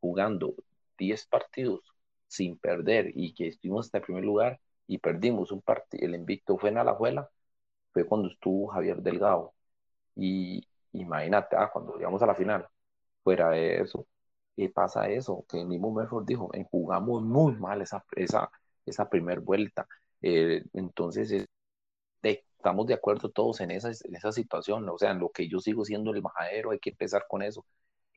jugando 0.00 0.54
10 0.98 1.26
partidos 1.26 1.80
sin 2.28 2.58
perder 2.58 3.12
y 3.14 3.34
que 3.34 3.48
estuvimos 3.48 3.86
hasta 3.86 3.98
el 3.98 4.04
primer 4.04 4.24
lugar 4.24 4.60
y 4.86 4.98
perdimos 4.98 5.52
un 5.52 5.62
partido, 5.62 6.06
el 6.06 6.14
invicto 6.14 6.58
fue 6.58 6.70
en 6.70 6.78
Alajuela, 6.78 7.30
fue 7.92 8.06
cuando 8.06 8.28
estuvo 8.28 8.68
Javier 8.68 9.02
Delgado. 9.02 9.54
Y 10.16 10.66
imagínate, 10.92 11.56
ah, 11.56 11.70
cuando 11.72 11.96
llegamos 11.96 12.22
a 12.22 12.26
la 12.26 12.34
final, 12.34 12.68
fuera 13.24 13.50
de 13.50 13.82
eso, 13.82 14.06
¿qué 14.56 14.68
pasa 14.70 15.08
eso? 15.08 15.44
Que 15.48 15.60
el 15.60 15.66
mismo 15.68 15.92
mejor 15.92 16.24
dijo, 16.26 16.50
jugamos 16.70 17.22
muy 17.22 17.54
mal 17.56 17.82
esa, 17.82 18.04
esa, 18.16 18.50
esa 18.86 19.08
primera 19.08 19.40
vuelta. 19.40 19.86
Eh, 20.22 20.62
entonces, 20.74 21.46
estamos 22.60 22.86
de 22.86 22.94
acuerdo 22.94 23.30
todos 23.30 23.60
en 23.60 23.70
esa, 23.70 23.88
en 23.88 24.14
esa 24.16 24.32
situación, 24.32 24.88
o 24.88 24.98
sea, 24.98 25.12
en 25.12 25.18
lo 25.18 25.30
que 25.30 25.48
yo 25.48 25.60
sigo 25.60 25.84
siendo 25.84 26.12
el 26.12 26.22
majadero, 26.22 26.72
hay 26.72 26.78
que 26.78 26.90
empezar 26.90 27.24
con 27.28 27.42
eso. 27.42 27.64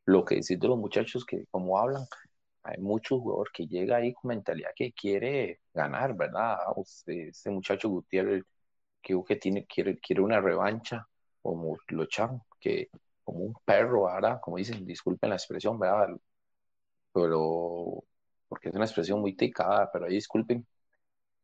Lo 0.05 0.25
que 0.25 0.35
decís 0.35 0.59
de 0.59 0.67
los 0.67 0.77
muchachos 0.77 1.25
que 1.25 1.45
como 1.51 1.79
hablan, 1.79 2.05
hay 2.63 2.79
muchos 2.81 3.19
jugadores 3.21 3.53
que 3.53 3.67
llega 3.67 3.97
ahí 3.97 4.13
con 4.13 4.29
mentalidad 4.29 4.71
que 4.75 4.93
quiere 4.93 5.61
ganar, 5.73 6.15
¿verdad? 6.15 6.57
Este 7.07 7.49
muchacho 7.51 7.89
Gutiérrez 7.89 8.43
creo 9.01 9.23
que 9.23 9.35
tiene, 9.37 9.65
quiere, 9.65 9.99
quiere 9.99 10.21
una 10.21 10.41
revancha, 10.41 11.07
como 11.41 11.77
lo 11.89 12.03
echaron, 12.03 12.41
que 12.59 12.89
como 13.23 13.39
un 13.39 13.53
perro, 13.65 14.09
ahora, 14.09 14.39
como 14.41 14.57
dicen, 14.57 14.85
disculpen 14.85 15.29
la 15.29 15.35
expresión, 15.37 15.79
¿verdad? 15.79 16.09
Pero, 17.13 18.03
porque 18.47 18.69
es 18.69 18.75
una 18.75 18.85
expresión 18.85 19.21
muy 19.21 19.35
ticada, 19.35 19.89
pero 19.91 20.05
ahí 20.05 20.15
disculpen, 20.15 20.65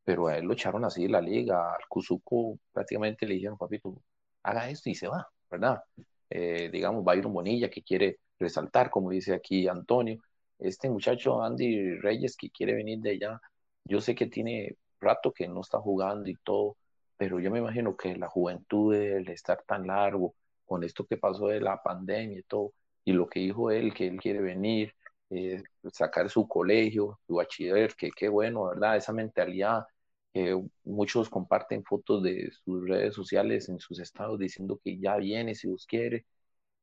pero 0.03 0.27
a 0.27 0.37
él 0.37 0.45
lo 0.45 0.53
echaron 0.53 0.85
así 0.85 1.07
la 1.07 1.21
liga, 1.21 1.73
al 1.73 1.87
Cuzuco 1.87 2.59
prácticamente 2.73 3.25
le 3.27 3.35
dijeron, 3.35 3.57
papito, 3.57 4.01
haga 4.43 4.69
esto 4.69 4.89
y 4.89 4.95
se 4.95 5.07
va, 5.07 5.27
¿verdad? 5.49 5.83
Eh, 6.29 6.69
digamos, 6.71 7.03
Byron 7.03 7.33
Bonilla 7.33 7.69
que 7.69 7.83
quiere 7.83 8.19
resaltar, 8.39 8.89
como 8.89 9.09
dice 9.11 9.33
aquí 9.33 9.67
Antonio, 9.67 10.19
este 10.59 10.89
muchacho 10.89 11.41
Andy 11.43 11.95
Reyes 11.99 12.35
que 12.37 12.49
quiere 12.51 12.73
venir 12.75 12.99
de 12.99 13.11
allá, 13.11 13.41
yo 13.85 14.01
sé 14.01 14.15
que 14.15 14.27
tiene 14.27 14.77
rato 14.99 15.31
que 15.33 15.47
no 15.47 15.61
está 15.61 15.79
jugando 15.79 16.29
y 16.29 16.35
todo, 16.43 16.77
pero 17.17 17.39
yo 17.39 17.51
me 17.51 17.59
imagino 17.59 17.95
que 17.97 18.15
la 18.15 18.29
juventud, 18.29 18.95
el 18.95 19.29
estar 19.29 19.63
tan 19.67 19.87
largo, 19.87 20.35
con 20.69 20.83
esto 20.85 21.05
que 21.07 21.17
pasó 21.17 21.47
de 21.49 21.61
la 21.61 21.81
pandemia 21.83 22.39
y 22.39 22.43
todo, 22.43 22.73
y 23.05 23.13
lo 23.13 23.27
que 23.27 23.41
dijo 23.41 23.71
él, 23.71 23.93
que 23.93 24.07
él 24.07 24.17
quiere 24.19 24.41
venir, 24.41 24.95
eh, 25.31 25.63
sacar 25.93 26.29
su 26.29 26.47
colegio, 26.47 27.19
su 27.27 27.35
bachiller, 27.35 27.95
que 27.95 28.11
qué 28.11 28.29
bueno, 28.29 28.65
¿verdad? 28.65 28.97
Esa 28.97 29.13
mentalidad 29.13 29.85
que 30.33 30.61
muchos 30.83 31.29
comparten 31.29 31.83
fotos 31.83 32.23
de 32.23 32.51
sus 32.63 32.87
redes 32.87 33.15
sociales 33.15 33.69
en 33.69 33.79
sus 33.79 33.99
estados 33.99 34.39
diciendo 34.39 34.79
que 34.83 34.99
ya 34.99 35.17
viene 35.17 35.55
si 35.55 35.67
Dios 35.67 35.85
quiere, 35.87 36.25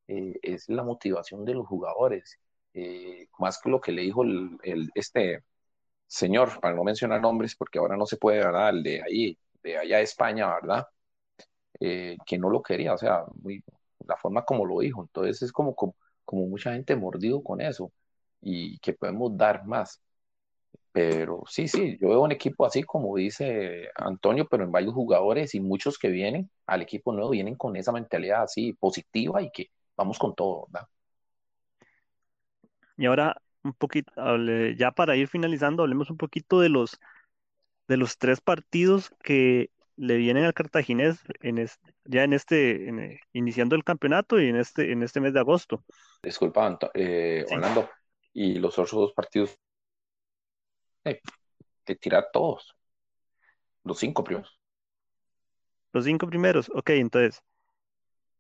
eh, 0.09 0.35
es 0.43 0.69
la 0.69 0.83
motivación 0.85 1.45
de 1.45 1.55
los 1.55 1.67
jugadores 1.67 2.39
eh, 2.75 3.29
más 3.39 3.59
que 3.61 3.71
lo 3.71 3.81
que 3.81 3.93
le 3.93 4.03
dijo 4.03 4.23
el, 4.23 4.91
este 4.95 5.43
señor, 6.07 6.61
para 6.61 6.75
no 6.77 6.85
mencionar 6.85 7.21
nombres, 7.21 7.57
porque 7.57 7.79
ahora 7.79 7.97
no 7.97 8.07
se 8.07 8.19
puede, 8.19 8.39
¿verdad? 8.41 8.71
El 8.71 8.83
de 8.83 9.03
ahí, 9.03 9.39
de 9.63 9.79
allá 9.79 9.99
de 9.99 10.05
España, 10.05 10.55
¿verdad? 10.55 10.87
Eh, 11.81 12.17
que 12.27 12.39
no 12.39 12.51
lo 12.51 12.63
quería, 12.63 12.95
o 12.95 12.99
sea, 12.99 13.25
muy, 13.43 13.63
la 14.07 14.17
forma 14.17 14.45
como 14.45 14.65
lo 14.67 14.81
dijo. 14.81 15.03
Entonces 15.03 15.43
es 15.43 15.53
como, 15.53 15.75
como, 15.75 15.97
como 16.25 16.47
mucha 16.47 16.73
gente 16.73 16.97
mordido 16.97 17.43
con 17.43 17.61
eso 17.61 17.93
y 18.41 18.79
que 18.79 18.93
podemos 18.95 19.37
dar 19.37 19.67
más. 19.67 20.03
Pero 20.93 21.43
sí, 21.47 21.69
sí, 21.69 21.99
yo 22.01 22.09
veo 22.09 22.23
un 22.23 22.33
equipo 22.33 22.65
así 22.65 22.83
como 22.83 23.17
dice 23.17 23.89
Antonio, 23.97 24.47
pero 24.49 24.65
en 24.65 24.73
varios 24.73 24.95
jugadores 24.95 25.55
y 25.55 25.61
muchos 25.61 25.99
que 25.99 26.09
vienen 26.09 26.51
al 26.67 26.83
equipo 26.83 27.13
nuevo 27.13 27.31
vienen 27.31 27.55
con 27.55 27.77
esa 27.77 27.93
mentalidad 27.93 28.45
así 28.45 28.73
positiva 28.73 29.43
y 29.43 29.51
que 29.51 29.67
vamos 29.97 30.19
con 30.19 30.35
todo, 30.35 30.67
¿verdad? 30.71 30.89
Y 32.97 33.07
ahora 33.07 33.37
un 33.63 33.75
poquito, 33.75 34.13
ya 34.77 34.93
para 34.93 35.17
ir 35.17 35.29
finalizando, 35.29 35.83
hablemos 35.83 36.11
un 36.11 36.17
poquito 36.17 36.61
de 36.61 36.71
los, 36.71 36.99
de 37.89 37.97
los 37.97 38.17
tres 38.17 38.41
partidos 38.41 39.11
que 39.23 39.71
le 39.97 40.17
vienen 40.17 40.45
al 40.45 40.55
Cartaginés 40.55 41.19
en 41.41 41.67
ya 42.05 42.25
en 42.25 42.33
este, 42.33 42.89
eh, 42.89 43.21
iniciando 43.33 43.77
el 43.77 43.85
campeonato 43.85 44.41
y 44.41 44.49
en 44.49 44.57
este, 44.57 44.93
en 44.93 45.03
este 45.03 45.21
mes 45.21 45.33
de 45.33 45.41
agosto. 45.41 45.85
Disculpa, 46.23 46.79
eh, 46.95 47.45
Orlando, 47.51 47.89
y 48.33 48.59
los 48.59 48.79
otros 48.79 48.93
dos 48.93 49.13
partidos, 49.13 49.59
eh, 51.05 51.21
de 51.87 51.97
tirar 51.97 52.29
todos, 52.33 52.77
los 53.85 53.99
cinco 53.99 54.23
primeros. 54.23 54.59
Los 55.93 56.05
cinco 56.05 56.27
primeros, 56.27 56.71
ok, 56.75 56.91
entonces, 56.91 57.43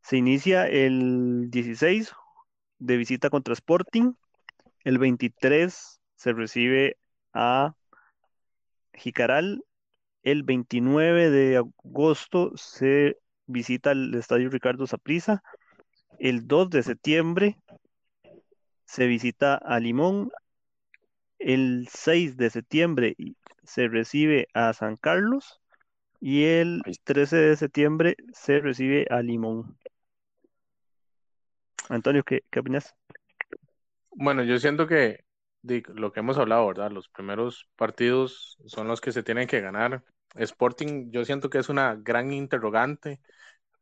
se 0.02 0.16
inicia 0.16 0.68
el 0.68 1.50
16 1.50 2.12
de 2.78 2.96
visita 2.96 3.30
contra 3.30 3.54
Sporting, 3.54 4.12
el 4.84 4.98
23 4.98 6.00
se 6.14 6.32
recibe 6.32 6.96
a 7.32 7.74
Jicaral. 8.94 9.62
El 10.26 10.42
29 10.42 11.30
de 11.30 11.56
agosto 11.56 12.50
se 12.56 13.16
visita 13.46 13.92
el 13.92 14.12
estadio 14.12 14.50
Ricardo 14.50 14.88
Saprissa. 14.88 15.44
El 16.18 16.48
2 16.48 16.68
de 16.70 16.82
septiembre 16.82 17.60
se 18.86 19.06
visita 19.06 19.54
a 19.54 19.78
Limón. 19.78 20.32
El 21.38 21.86
6 21.88 22.36
de 22.36 22.50
septiembre 22.50 23.14
se 23.62 23.86
recibe 23.86 24.48
a 24.52 24.72
San 24.72 24.96
Carlos. 24.96 25.60
Y 26.20 26.42
el 26.42 26.82
13 27.04 27.36
de 27.36 27.56
septiembre 27.56 28.16
se 28.32 28.58
recibe 28.58 29.06
a 29.10 29.22
Limón. 29.22 29.78
Antonio, 31.88 32.24
¿qué, 32.24 32.42
qué 32.50 32.58
opinas? 32.58 32.96
Bueno, 34.10 34.42
yo 34.42 34.58
siento 34.58 34.88
que 34.88 35.24
lo 35.62 36.12
que 36.12 36.18
hemos 36.18 36.36
hablado, 36.36 36.66
¿verdad? 36.66 36.90
Los 36.90 37.08
primeros 37.08 37.68
partidos 37.76 38.58
son 38.66 38.88
los 38.88 39.00
que 39.00 39.12
se 39.12 39.22
tienen 39.22 39.46
que 39.46 39.60
ganar. 39.60 40.02
Sporting, 40.36 41.10
yo 41.10 41.24
siento 41.24 41.50
que 41.50 41.58
es 41.58 41.68
una 41.68 41.96
gran 41.96 42.32
interrogante, 42.32 43.20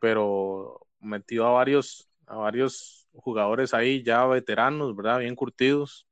pero 0.00 0.86
metió 1.00 1.46
a 1.46 1.52
varios, 1.52 2.08
a 2.26 2.36
varios 2.36 3.08
jugadores 3.14 3.74
ahí 3.74 4.02
ya 4.02 4.24
veteranos, 4.26 4.94
¿verdad? 4.96 5.20
Bien 5.20 5.36
curtidos. 5.36 6.06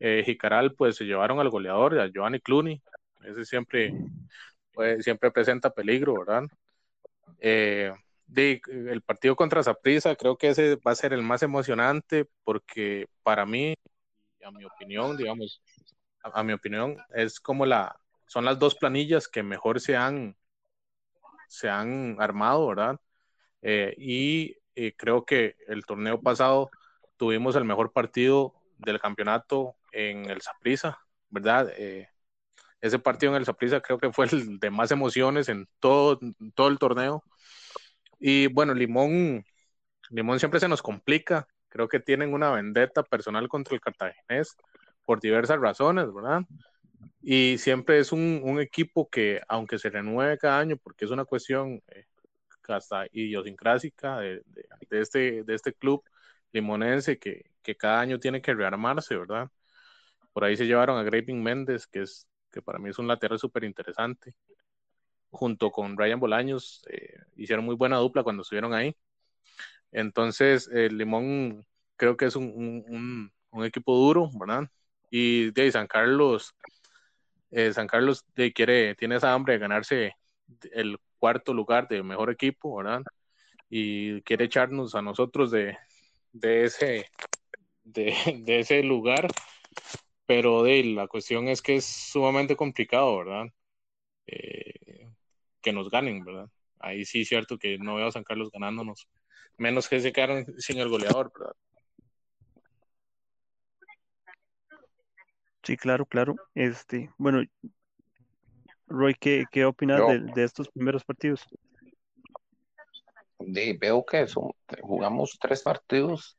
Eh, 0.00 0.22
Jicaral, 0.24 0.74
pues 0.74 0.96
se 0.96 1.04
llevaron 1.04 1.40
al 1.40 1.50
goleador, 1.50 1.98
a 1.98 2.08
Giovanni 2.08 2.40
Cluny. 2.40 2.82
Ese 3.24 3.44
siempre, 3.44 3.92
pues, 4.72 5.04
siempre 5.04 5.30
presenta 5.30 5.70
peligro, 5.70 6.14
¿verdad? 6.18 6.44
Eh, 7.38 7.92
el 8.36 9.02
partido 9.02 9.36
contra 9.36 9.62
Zaprisa, 9.62 10.14
creo 10.16 10.36
que 10.36 10.50
ese 10.50 10.76
va 10.76 10.92
a 10.92 10.94
ser 10.94 11.12
el 11.12 11.22
más 11.22 11.42
emocionante 11.42 12.26
porque 12.44 13.08
para 13.22 13.44
mí, 13.44 13.74
a 14.44 14.50
mi 14.50 14.64
opinión, 14.64 15.16
digamos, 15.16 15.60
a, 16.22 16.42
mi 16.42 16.52
opinión, 16.52 16.96
es 17.14 17.40
como 17.40 17.66
la, 17.66 17.99
son 18.30 18.44
las 18.44 18.60
dos 18.60 18.76
planillas 18.76 19.26
que 19.26 19.42
mejor 19.42 19.80
se 19.80 19.96
han, 19.96 20.36
se 21.48 21.68
han 21.68 22.14
armado, 22.20 22.68
¿verdad? 22.68 23.00
Eh, 23.60 23.92
y 23.98 24.54
creo 24.96 25.24
que 25.24 25.56
el 25.66 25.84
torneo 25.84 26.20
pasado 26.20 26.70
tuvimos 27.16 27.56
el 27.56 27.64
mejor 27.64 27.92
partido 27.92 28.54
del 28.78 29.00
campeonato 29.00 29.74
en 29.90 30.30
el 30.30 30.40
Saprissa, 30.42 31.00
¿verdad? 31.28 31.72
Eh, 31.76 32.08
ese 32.80 33.00
partido 33.00 33.32
en 33.32 33.38
el 33.38 33.44
Saprissa 33.44 33.80
creo 33.80 33.98
que 33.98 34.12
fue 34.12 34.26
el 34.26 34.60
de 34.60 34.70
más 34.70 34.92
emociones 34.92 35.48
en 35.48 35.68
todo, 35.80 36.20
todo 36.54 36.68
el 36.68 36.78
torneo. 36.78 37.24
Y 38.20 38.46
bueno, 38.46 38.74
Limón, 38.74 39.44
Limón 40.10 40.38
siempre 40.38 40.60
se 40.60 40.68
nos 40.68 40.82
complica. 40.82 41.48
Creo 41.68 41.88
que 41.88 41.98
tienen 41.98 42.32
una 42.32 42.52
vendetta 42.52 43.02
personal 43.02 43.48
contra 43.48 43.74
el 43.74 43.80
cartaginés 43.80 44.56
por 45.04 45.20
diversas 45.20 45.58
razones, 45.58 46.14
¿verdad? 46.14 46.42
Y 47.22 47.58
siempre 47.58 47.98
es 47.98 48.12
un, 48.12 48.60
equipo 48.60 49.08
que, 49.08 49.40
aunque 49.48 49.78
se 49.78 49.90
renueve 49.90 50.38
cada 50.38 50.58
año, 50.58 50.76
porque 50.76 51.04
es 51.04 51.10
una 51.10 51.24
cuestión 51.24 51.82
eh, 51.88 52.06
hasta 52.68 53.06
idiosincrásica 53.12 54.18
de, 54.20 54.42
este, 54.90 55.42
de 55.42 55.54
este 55.54 55.72
club 55.72 56.04
limonense 56.52 57.18
que, 57.18 57.50
que 57.62 57.76
cada 57.76 58.00
año 58.00 58.18
tiene 58.18 58.40
que 58.40 58.54
rearmarse, 58.54 59.16
¿verdad? 59.16 59.50
Por 60.32 60.44
ahí 60.44 60.56
se 60.56 60.66
llevaron 60.66 60.98
a 60.98 61.02
Graving 61.02 61.42
Méndez, 61.42 61.86
que 61.86 62.02
es 62.02 62.26
que 62.50 62.62
para 62.62 62.78
mí 62.78 62.90
es 62.90 62.98
un 62.98 63.08
lateral 63.08 63.38
súper 63.38 63.64
interesante. 63.64 64.34
Junto 65.30 65.70
con 65.70 65.96
Ryan 65.96 66.20
Bolaños, 66.20 66.82
eh, 66.90 67.18
hicieron 67.36 67.64
muy 67.64 67.76
buena 67.76 67.98
dupla 67.98 68.22
cuando 68.22 68.42
estuvieron 68.42 68.74
ahí. 68.74 68.96
Entonces, 69.92 70.68
el 70.72 70.98
Limón 70.98 71.66
creo 71.96 72.16
que 72.16 72.26
es 72.26 72.36
un, 72.36 73.32
equipo 73.64 73.96
duro, 73.96 74.30
¿verdad? 74.34 74.68
Y 75.10 75.50
de 75.52 75.72
San 75.72 75.86
Carlos, 75.86 76.54
eh, 77.50 77.72
San 77.72 77.86
Carlos 77.86 78.24
quiere, 78.54 78.94
tiene 78.94 79.16
esa 79.16 79.32
hambre 79.32 79.54
de 79.54 79.58
ganarse 79.58 80.16
el 80.72 80.98
cuarto 81.18 81.54
lugar 81.54 81.88
de 81.88 82.02
mejor 82.02 82.30
equipo, 82.30 82.76
¿verdad? 82.76 83.02
Y 83.68 84.22
quiere 84.22 84.46
echarnos 84.46 84.94
a 84.94 85.02
nosotros 85.02 85.50
de, 85.50 85.76
ese, 86.42 87.06
de, 87.84 88.14
de 88.44 88.60
ese 88.60 88.82
lugar 88.82 89.28
pero 90.30 90.62
de, 90.62 90.84
la 90.84 91.08
cuestión 91.08 91.48
es 91.48 91.60
que 91.60 91.74
es 91.74 91.84
sumamente 91.84 92.54
complicado, 92.54 93.18
¿verdad? 93.18 93.46
Eh, 94.28 95.08
que 95.60 95.72
nos 95.72 95.90
ganen, 95.90 96.24
¿verdad? 96.24 96.48
Ahí 96.78 97.04
sí 97.04 97.22
es 97.22 97.28
cierto 97.28 97.58
que 97.58 97.78
no 97.78 97.96
veo 97.96 98.06
a 98.06 98.12
San 98.12 98.22
Carlos 98.22 98.52
ganándonos, 98.52 99.08
menos 99.58 99.88
que 99.88 99.98
se 99.98 100.12
quedaron 100.12 100.46
sin 100.58 100.78
el 100.78 100.88
goleador, 100.88 101.32
¿verdad? 101.36 101.56
Sí, 105.70 105.76
claro, 105.76 106.04
claro. 106.04 106.34
Este, 106.52 107.10
bueno, 107.16 107.44
Roy, 108.88 109.14
¿qué, 109.14 109.44
qué 109.52 109.64
opinas 109.64 110.00
de, 110.34 110.42
estos 110.42 110.68
primeros 110.68 111.04
partidos? 111.04 111.46
veo 113.38 114.04
que 114.04 114.26
son, 114.26 114.50
jugamos 114.82 115.38
tres 115.40 115.62
partidos 115.62 116.36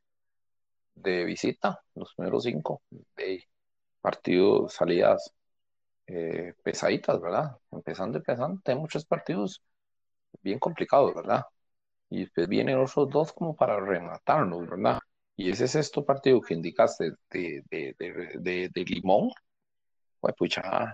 de 0.96 1.24
visita, 1.24 1.80
los 1.96 2.14
primeros 2.14 2.44
cinco. 2.44 2.82
De, 3.16 3.48
partidos, 4.02 4.74
salidas 4.74 5.34
eh, 6.08 6.54
pesaditas, 6.62 7.22
¿verdad? 7.22 7.56
Empezando, 7.72 8.18
empezando, 8.18 8.60
tenemos 8.66 8.82
muchos 8.82 9.06
partidos 9.06 9.64
bien 10.42 10.60
complicados, 10.60 11.16
¿verdad? 11.16 11.46
Y 12.10 12.26
después 12.26 12.50
vienen 12.50 12.80
otros 12.80 13.10
dos 13.10 13.32
como 13.32 13.56
para 13.56 13.80
rematarnos, 13.80 14.70
¿verdad? 14.70 15.00
Y 15.42 15.50
ese 15.50 15.68
sexto 15.68 16.06
partido 16.06 16.40
que 16.40 16.54
indicaste 16.54 17.14
de, 17.32 17.64
de, 17.72 18.70
de, 18.70 18.86
Limón, 18.86 19.32
pues 20.20 20.36
pucha, 20.36 20.94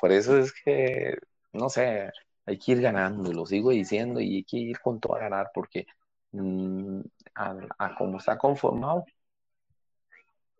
por 0.00 0.10
eso 0.10 0.36
es 0.38 0.52
que, 0.52 1.16
no 1.52 1.68
sé, 1.68 2.10
hay 2.44 2.58
que 2.58 2.72
ir 2.72 2.80
ganando, 2.82 3.32
lo 3.32 3.46
sigo 3.46 3.70
diciendo, 3.70 4.20
y 4.20 4.36
hay 4.38 4.44
que 4.44 4.56
ir 4.56 4.80
con 4.80 4.98
todo 4.98 5.14
a 5.14 5.20
ganar, 5.20 5.50
porque 5.54 5.86
mm, 6.32 7.00
a 7.34 7.94
como 7.96 8.18
está 8.18 8.36
conformado, 8.36 9.04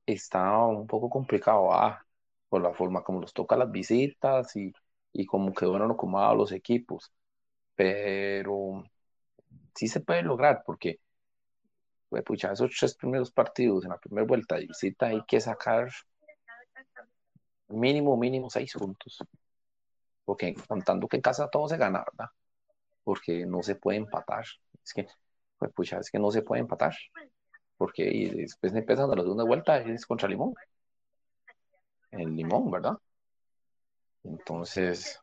está 0.07 0.59
un 0.67 0.87
poco 0.87 1.11
complicado, 1.11 1.73
ah, 1.73 2.05
por 2.49 2.63
la 2.63 2.73
forma 2.73 3.03
como 3.03 3.21
nos 3.21 3.33
toca 3.33 3.57
las 3.57 3.71
visitas 3.71 4.55
y, 4.57 4.73
y 5.13 5.27
como 5.27 5.53
quedaron 5.53 5.91
acomodados 5.91 6.37
los 6.39 6.53
equipos. 6.53 7.13
Pero 7.75 8.85
sí 9.75 9.89
se 9.89 10.01
puede 10.01 10.23
lograr 10.23 10.63
porque, 10.67 11.01
pucha, 12.23 12.53
esos 12.53 12.71
tres 12.79 12.95
primeros 12.97 13.31
partidos 13.31 13.85
en 13.85 13.91
la 13.91 13.99
primera 13.99 14.27
vuelta 14.27 14.57
de 14.57 14.67
visita 14.67 15.07
hay 15.07 15.23
que 15.27 15.41
sacar 15.41 15.91
mínimo, 17.69 18.17
mínimo 18.17 18.51
seis 18.51 18.73
puntos. 18.75 19.19
Porque 20.25 20.55
contando 20.69 21.09
que 21.09 21.17
en 21.17 21.23
casa 21.23 21.49
todo 21.49 21.69
se 21.69 21.77
gana, 21.77 22.05
¿verdad? 22.11 22.31
Porque 23.05 23.47
no 23.47 23.63
se 23.63 23.77
puede 23.77 23.99
empatar. 23.99 24.45
Es 24.85 24.93
que, 24.93 25.07
pues, 25.59 25.73
pucha, 25.73 25.99
es 25.99 26.11
que 26.11 26.19
no 26.19 26.31
se 26.31 26.43
puede 26.43 26.63
empatar 26.63 26.95
porque 27.77 28.05
y 28.05 28.31
después 28.31 28.75
empiezan 28.75 29.11
a 29.11 29.17
la 29.17 29.23
segunda 29.23 29.45
vuelta 29.45 29.79
es 29.79 30.07
contra 30.07 30.29
Limón. 30.29 30.55
El 32.11 32.35
Limón, 32.35 32.71
¿verdad? 32.71 32.95
Entonces, 34.25 35.21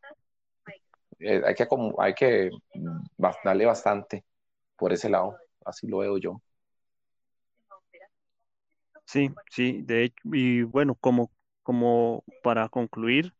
eh, 1.20 1.42
hay, 1.46 1.56
que, 1.56 1.68
hay 1.98 2.14
que 2.14 2.50
darle 3.44 3.66
bastante 3.66 4.24
por 4.78 4.94
ese 4.94 5.10
lado, 5.10 5.36
así 5.66 5.88
lo 5.88 6.00
veo 6.00 6.18
yo. 6.18 6.42
Sí, 9.06 9.30
sí, 9.50 9.82
de 9.84 10.06
hecho, 10.06 10.16
y 10.34 10.64
bueno, 10.64 10.96
como, 10.96 11.32
como 11.64 12.24
para 12.44 12.70
concluir, 12.70 13.34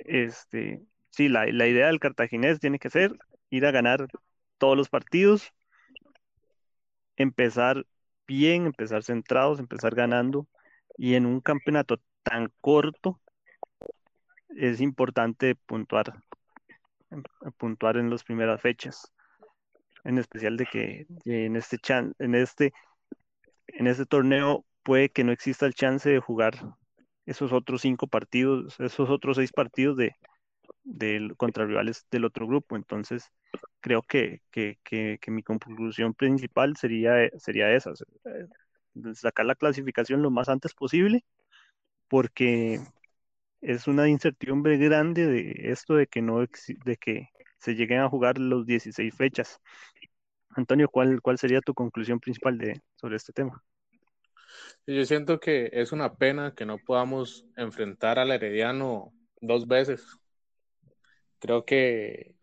este, 0.00 0.82
sí, 1.10 1.28
la, 1.28 1.46
la 1.46 1.66
idea 1.66 1.86
del 1.88 2.00
cartaginés 2.00 2.60
tiene 2.60 2.78
que 2.78 2.90
ser 2.90 3.12
ir 3.50 3.66
a 3.66 3.70
ganar 3.70 4.08
todos 4.58 4.76
los 4.76 4.88
partidos, 4.88 5.52
empezar 7.16 7.86
bien, 8.26 8.66
empezar 8.66 9.02
centrados, 9.02 9.58
empezar 9.58 9.94
ganando. 9.94 10.46
Y 10.96 11.14
en 11.14 11.26
un 11.26 11.40
campeonato 11.40 12.00
tan 12.22 12.52
corto, 12.60 13.20
es 14.56 14.80
importante 14.80 15.56
puntuar, 15.56 16.14
puntuar 17.58 17.96
en 17.96 18.10
las 18.10 18.24
primeras 18.24 18.60
fechas. 18.60 19.12
En 20.04 20.18
especial 20.18 20.56
de 20.56 20.66
que 20.66 21.06
en 21.24 21.56
este, 21.56 21.78
en 22.18 22.34
este, 22.34 22.72
en 23.72 23.86
este 23.86 24.06
torneo 24.06 24.64
puede 24.82 25.10
que 25.10 25.24
no 25.24 25.32
exista 25.32 25.66
el 25.66 25.74
chance 25.74 26.08
de 26.08 26.20
jugar 26.20 26.54
esos 27.26 27.52
otros 27.52 27.82
cinco 27.82 28.06
partidos, 28.06 28.78
esos 28.80 29.10
otros 29.10 29.36
seis 29.36 29.52
partidos 29.52 29.96
de, 29.96 30.14
contra 31.36 31.66
rivales 31.66 32.06
del 32.10 32.24
otro 32.24 32.46
grupo. 32.46 32.76
Entonces, 32.76 33.30
creo 33.80 34.02
que, 34.02 34.40
mi 35.28 35.42
conclusión 35.42 36.14
principal 36.14 36.76
sería, 36.76 37.28
sería 37.38 37.72
esa, 37.72 37.92
eh, 38.24 39.14
sacar 39.14 39.46
la 39.46 39.54
clasificación 39.54 40.22
lo 40.22 40.30
más 40.30 40.48
antes 40.48 40.74
posible, 40.74 41.24
porque 42.08 42.80
es 43.60 43.86
una 43.86 44.08
incertidumbre 44.08 44.76
grande 44.76 45.26
de 45.26 45.70
esto 45.70 45.94
de 45.94 46.06
que 46.06 46.20
no 46.22 46.40
de 46.40 46.96
que 46.96 47.28
se 47.58 47.74
lleguen 47.74 48.00
a 48.00 48.08
jugar 48.08 48.38
los 48.38 48.66
16 48.66 49.14
fechas. 49.14 49.60
Antonio, 50.54 50.88
¿cuál, 50.88 51.20
cuál 51.22 51.38
sería 51.38 51.60
tu 51.60 51.74
conclusión 51.74 52.20
principal 52.20 52.58
de, 52.58 52.80
sobre 52.96 53.16
este 53.16 53.32
tema? 53.32 53.62
Yo 54.86 55.04
siento 55.04 55.40
que 55.40 55.70
es 55.72 55.92
una 55.92 56.14
pena 56.14 56.54
que 56.54 56.66
no 56.66 56.78
podamos 56.78 57.46
enfrentar 57.56 58.18
al 58.18 58.30
Herediano 58.30 59.12
dos 59.40 59.66
veces. 59.66 60.18
Creo 61.38 61.64
que 61.64 62.34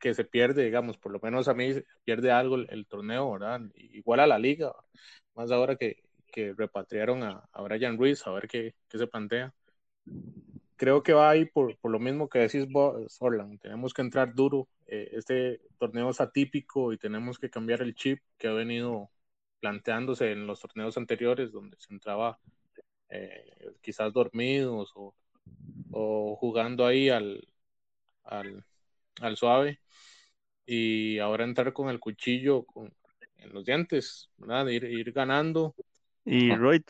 que 0.00 0.14
se 0.14 0.24
pierde, 0.24 0.64
digamos, 0.64 0.96
por 0.96 1.12
lo 1.12 1.20
menos 1.20 1.46
a 1.46 1.54
mí 1.54 1.74
pierde 2.04 2.32
algo 2.32 2.56
el, 2.56 2.86
torneo, 2.86 3.32
¿verdad? 3.32 3.60
Igual 3.74 4.20
a 4.20 4.26
la 4.26 4.38
liga, 4.38 4.72
más 5.34 5.52
ahora 5.52 5.76
que, 5.76 6.02
que 6.32 6.54
repatriaron 6.54 7.22
a, 7.22 7.44
a, 7.52 7.62
Brian 7.62 7.98
Ruiz, 7.98 8.26
a 8.26 8.32
ver 8.32 8.48
qué, 8.48 8.74
qué, 8.88 8.98
se 8.98 9.06
plantea. 9.06 9.54
Creo 10.80 11.02
que 11.02 11.12
va 11.12 11.28
ahí 11.28 11.44
por, 11.44 11.76
por 11.76 11.90
lo 11.90 11.98
mismo 11.98 12.30
que 12.30 12.38
decís 12.38 12.66
Orland, 13.18 13.60
tenemos 13.60 13.92
que 13.92 14.00
entrar 14.00 14.34
duro, 14.34 14.66
eh, 14.86 15.10
este 15.12 15.60
torneo 15.76 16.08
es 16.08 16.22
atípico 16.22 16.94
y 16.94 16.96
tenemos 16.96 17.38
que 17.38 17.50
cambiar 17.50 17.82
el 17.82 17.94
chip 17.94 18.22
que 18.38 18.48
ha 18.48 18.52
venido 18.52 19.10
planteándose 19.60 20.32
en 20.32 20.46
los 20.46 20.58
torneos 20.58 20.96
anteriores, 20.96 21.52
donde 21.52 21.76
se 21.78 21.92
entraba 21.92 22.38
eh, 23.10 23.74
quizás 23.82 24.10
dormidos 24.14 24.90
o, 24.94 25.14
o 25.90 26.36
jugando 26.36 26.86
ahí 26.86 27.10
al, 27.10 27.46
al, 28.24 28.64
al 29.20 29.36
suave 29.36 29.80
y 30.64 31.18
ahora 31.18 31.44
entrar 31.44 31.74
con 31.74 31.90
el 31.90 32.00
cuchillo 32.00 32.64
con, 32.64 32.90
en 33.36 33.52
los 33.52 33.66
dientes, 33.66 34.30
¿verdad? 34.38 34.66
Ir, 34.68 34.84
ir 34.84 35.12
ganando. 35.12 35.74
Y 36.24 36.54
Roy, 36.54 36.82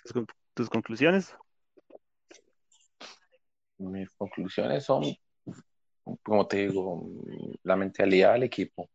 tus, 0.54 0.70
conclusiones. 0.70 1.34
Mis 3.80 4.10
conclusiones 4.10 4.84
son, 4.84 5.04
como 6.22 6.46
te 6.46 6.68
digo, 6.68 7.02
la 7.62 7.76
mentalidad 7.76 8.34
del 8.34 8.42
equipo. 8.44 8.90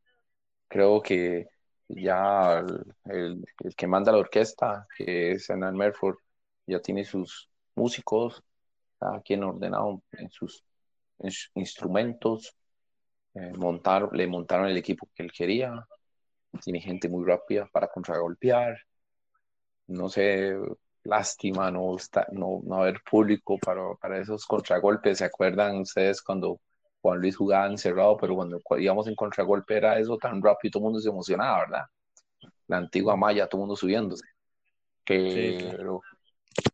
Creo 0.67 1.01
que 1.01 1.47
ya 1.87 2.63
el, 3.05 3.43
que 3.75 3.87
manda 3.87 4.11
la 4.11 4.19
orquesta, 4.19 4.87
que 4.95 5.31
es 5.31 5.49
Hernán 5.49 5.75
Merford, 5.75 6.17
ya 6.67 6.79
tiene 6.79 7.03
sus 7.03 7.49
músicos, 7.75 8.43
cada 8.99 9.21
quien 9.21 9.43
ordenado 9.43 10.03
en 10.13 10.29
sus 10.29 10.63
instrumentos, 11.55 12.55
eh, 13.33 13.53
montar, 13.57 14.09
le 14.13 14.27
montaron 14.27 14.67
el 14.67 14.77
equipo 14.77 15.09
que 15.15 15.23
él 15.23 15.31
quería, 15.31 15.85
tiene 16.63 16.79
gente 16.79 17.09
muy 17.09 17.25
rápida 17.25 17.67
para 17.71 17.87
contragolpear, 17.87 18.77
no 19.87 20.09
sé, 20.09 20.55
lástima 21.05 21.71
no, 21.71 21.95
está, 21.95 22.27
no, 22.31 22.61
no 22.63 22.81
haber 22.81 23.01
público 23.09 23.57
para, 23.57 23.93
para 23.95 24.19
esos 24.19 24.45
contragolpes. 24.45 25.19
¿Se 25.19 25.25
acuerdan 25.25 25.79
ustedes 25.79 26.21
cuando 26.21 26.59
Juan 27.05 27.19
Luis 27.19 27.37
jugaba 27.37 27.67
encerrado, 27.67 28.17
pero 28.17 28.35
cuando 28.35 28.59
íbamos 28.79 29.07
en 29.07 29.13
contragolpe 29.13 29.77
era 29.77 29.99
eso 29.99 30.17
tan 30.17 30.41
rápido 30.41 30.69
y 30.69 30.71
todo 30.71 30.81
el 30.81 30.85
mundo 30.85 30.99
se 30.99 31.09
emocionaba, 31.09 31.59
¿verdad? 31.59 31.85
La 32.65 32.77
antigua 32.77 33.15
malla, 33.15 33.47
todo 33.47 33.59
el 33.59 33.67
mundo 33.67 33.75
subiéndose. 33.75 34.25
Que 35.03 35.77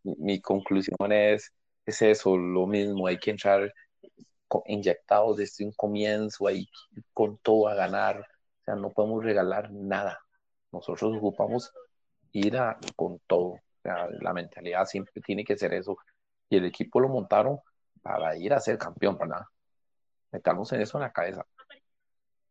mi, 0.04 0.40
conclusión 0.40 1.12
es, 1.12 1.52
es 1.86 2.02
eso, 2.02 2.38
lo 2.38 2.66
mismo, 2.66 3.08
hay 3.08 3.18
que 3.18 3.32
entrar 3.32 3.74
inyectados 4.68 5.36
desde 5.36 5.66
un 5.66 5.74
comienzo, 5.74 6.48
hay 6.48 6.66
con 7.14 7.38
todo 7.40 7.68
a 7.68 7.76
ganar, 7.76 8.22
o 8.22 8.64
sea, 8.64 8.76
no 8.76 8.90
podemos 8.92 9.26
regalar 9.26 9.70
nada. 9.70 10.18
Nosotros 10.72 11.18
ocupamos 11.18 11.74
ir 12.32 12.56
a, 12.56 12.80
con 12.96 13.20
todo, 13.28 13.60
la 13.84 14.34
mentalidad 14.34 14.86
siempre 14.86 15.22
tiene 15.22 15.44
que 15.44 15.58
ser 15.58 15.74
eso. 15.74 15.98
Y 16.50 16.58
el 16.58 16.66
equipo 16.66 17.00
lo 17.00 17.10
montaron 17.10 17.60
para 18.02 18.36
ir 18.36 18.54
a 18.54 18.60
ser 18.60 18.78
campeón, 18.78 19.18
¿verdad? 19.18 19.46
Metamos 20.32 20.72
en 20.74 20.82
eso 20.82 20.98
en 20.98 21.04
la 21.04 21.12
cabeza. 21.12 21.46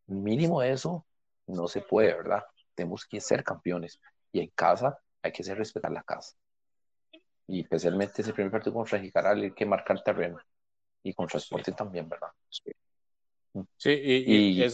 Mínimo 0.07 0.61
eso 0.61 1.05
no 1.47 1.67
se 1.67 1.81
puede, 1.81 2.13
¿verdad? 2.13 2.43
Tenemos 2.75 3.05
que 3.05 3.19
ser 3.19 3.43
campeones. 3.43 3.99
Y 4.31 4.39
en 4.39 4.49
casa 4.55 4.97
hay 5.21 5.31
que 5.31 5.43
hacer 5.43 5.57
respetar 5.57 5.91
la 5.91 6.03
casa. 6.03 6.35
Y 7.47 7.61
especialmente 7.61 8.21
ese 8.21 8.33
primer 8.33 8.51
partido 8.51 8.73
contra 8.73 8.99
Jicaral 8.99 9.41
hay 9.41 9.51
que 9.51 9.65
marcar 9.65 10.01
terreno. 10.03 10.39
Y 11.03 11.13
contra 11.13 11.37
Sporting 11.39 11.73
también, 11.73 12.07
¿verdad? 12.07 12.29
Sí, 13.75 13.91
y, 13.91 14.63
y, 14.63 14.69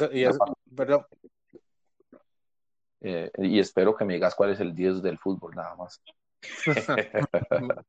perdón, 0.76 1.06
eh, 3.02 3.32
y 3.38 3.60
espero 3.60 3.96
que 3.96 4.06
me 4.06 4.16
digas 4.16 4.36
cuál 4.36 4.52
es 4.52 4.60
el 4.60 4.74
dios 4.74 5.02
del 5.02 5.18
fútbol, 5.18 5.56
nada 5.56 5.76
más. 5.76 6.02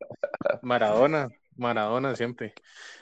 Maradona, 0.62 1.28
Maradona 1.56 2.16
siempre. 2.16 2.54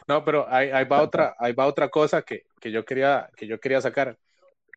No, 0.08 0.24
pero 0.24 0.46
ahí, 0.48 0.84
va 0.84 1.02
otra, 1.02 1.34
ahí 1.38 1.52
va 1.52 1.66
otra 1.66 1.88
cosa 1.88 2.22
que, 2.22 2.44
yo 2.62 2.84
quería, 2.84 3.30
que 3.36 3.46
yo 3.46 3.60
quería 3.60 3.80
sacar. 3.80 4.18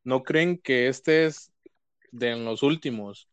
¿No 0.04 0.24
creen 0.24 0.58
que 0.58 0.88
este 0.88 1.26
es 1.26 1.52
de 2.12 2.36
los 2.36 2.64
últimos 2.64 3.30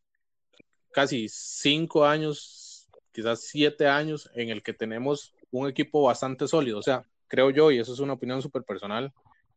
casi 0.92 1.28
cinco 1.28 2.04
años, 2.06 2.88
quizás 3.12 3.42
siete 3.42 3.86
años, 3.86 4.30
en 4.34 4.50
el 4.50 4.62
que 4.62 4.72
tenemos 4.72 5.34
un 5.50 5.68
equipo 5.68 6.02
bastante 6.02 6.48
sólido? 6.48 6.78
O 6.78 6.82
sea, 6.82 7.04
creo 7.28 7.50
yo, 7.50 7.70
y 7.70 7.78
eso 7.78 7.92
es 7.92 8.00
una 8.00 8.14
opinión 8.14 8.42
súper 8.42 8.62
personal, 8.62 9.12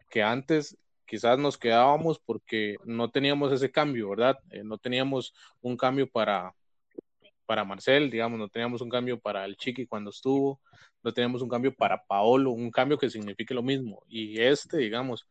que 0.10 0.24
antes 0.24 0.78
quizás 1.06 1.40
nos 1.40 1.58
quedábamos 1.58 2.20
porque 2.20 2.78
no 2.86 3.10
teníamos 3.10 3.52
ese 3.52 3.72
cambio, 3.72 4.10
¿verdad? 4.10 4.38
Eh, 4.52 4.64
no 4.64 4.78
teníamos 4.78 5.34
un 5.62 5.76
cambio 5.76 6.10
para, 6.10 6.54
para 7.50 7.66
Marcel, 7.66 8.12
digamos, 8.12 8.38
no 8.38 8.48
teníamos 8.48 8.80
un 8.80 8.90
cambio 8.90 9.20
para 9.20 9.44
el 9.44 9.58
Chiqui 9.58 9.88
cuando 9.88 10.12
estuvo, 10.12 10.62
no 11.02 11.12
teníamos 11.12 11.42
un 11.42 11.50
cambio 11.50 11.74
para 11.74 12.06
Paolo, 12.06 12.52
un 12.52 12.70
cambio 12.70 13.00
que 13.00 13.10
signifique 13.10 13.56
lo 13.56 13.64
mismo. 13.64 14.04
Y 14.08 14.40
este, 14.40 14.78
digamos, 14.78 15.28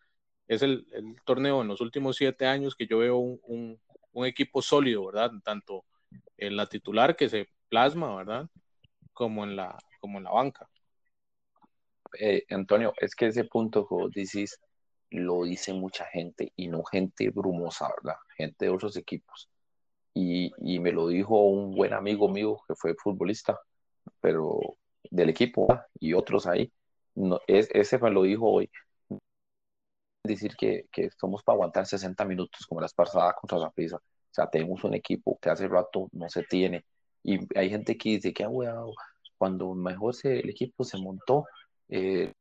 es 0.49 0.63
el, 0.63 0.85
torneo 1.25 1.63
en 1.63 1.69
los 1.69 1.81
últimos 1.81 2.17
siete 2.17 2.45
años 2.45 2.75
que 2.75 2.89
yo 2.89 2.99
veo 2.99 3.19
un, 3.19 3.79
equipo 4.27 4.61
sólido, 4.63 5.07
¿verdad? 5.07 5.31
Tanto 5.45 5.85
en 6.37 6.57
la 6.57 6.67
titular 6.67 7.15
que 7.15 7.29
se 7.29 7.51
plasma, 7.69 8.17
¿verdad? 8.17 8.49
Como 9.13 9.45
en 9.45 9.55
la, 9.55 9.79
como 10.01 10.19
en 10.19 10.25
la 10.25 10.33
banca. 10.33 10.69
Eh, 12.19 12.43
Antonio, 12.51 12.95
es 13.01 13.15
que 13.15 13.27
ese 13.27 13.45
punto 13.45 13.87
que 13.87 13.95
vos 13.95 14.11
decís 14.11 14.59
lo 15.11 15.45
dice 15.45 15.73
mucha 15.73 16.05
gente 16.07 16.53
y 16.57 16.67
no 16.67 16.83
gente 16.83 17.31
brumosa, 17.31 17.89
¿verdad? 18.03 18.19
Gente 18.37 18.65
de 18.65 18.73
otros 18.73 18.97
equipos 18.97 19.49
y, 20.21 20.79
me 20.81 20.93
lo 20.93 21.09
dijo 21.09 21.41
un 21.45 21.75
buen 21.75 21.93
amigo 21.93 22.29
mío 22.29 22.61
que 22.67 22.75
fue 22.75 22.95
futbolista, 22.95 23.59
pero 24.21 24.77
del 25.11 25.29
equipo 25.31 25.69
y 25.99 26.15
otros 26.15 26.47
ahí. 26.47 26.73
No, 27.15 27.41
es, 27.47 27.69
ese 27.73 27.99
me 27.99 28.11
lo 28.11 28.23
dijo 28.23 28.51
hoy. 28.51 28.71
Decir 30.25 30.57
que, 30.57 30.87
que 30.93 31.11
somos 31.19 31.43
para 31.43 31.55
aguantar 31.55 31.87
60 31.87 32.25
minutos 32.25 32.67
como 32.67 32.81
las 32.81 32.93
pasadas 32.93 33.35
contra 33.41 33.59
la 33.59 33.71
prisa. 33.71 33.97
O 33.97 34.35
sea, 34.35 34.49
tenemos 34.51 34.85
un 34.85 34.95
equipo 34.95 35.39
que 35.41 35.51
hace 35.51 35.69
rato 35.69 36.09
no 36.13 36.29
se 36.29 36.43
tiene. 36.45 36.85
Y 37.23 37.39
hay 37.59 37.71
gente 37.71 37.97
que 37.97 38.11
dice 38.11 38.33
que, 38.33 38.45
ah, 38.45 38.85
cuando 39.39 39.75
mejor 39.75 40.15
se, 40.15 40.41
el 40.41 40.51
equipo 40.51 40.85
se 40.85 40.99
montó, 40.99 41.47
eh, 41.89 42.33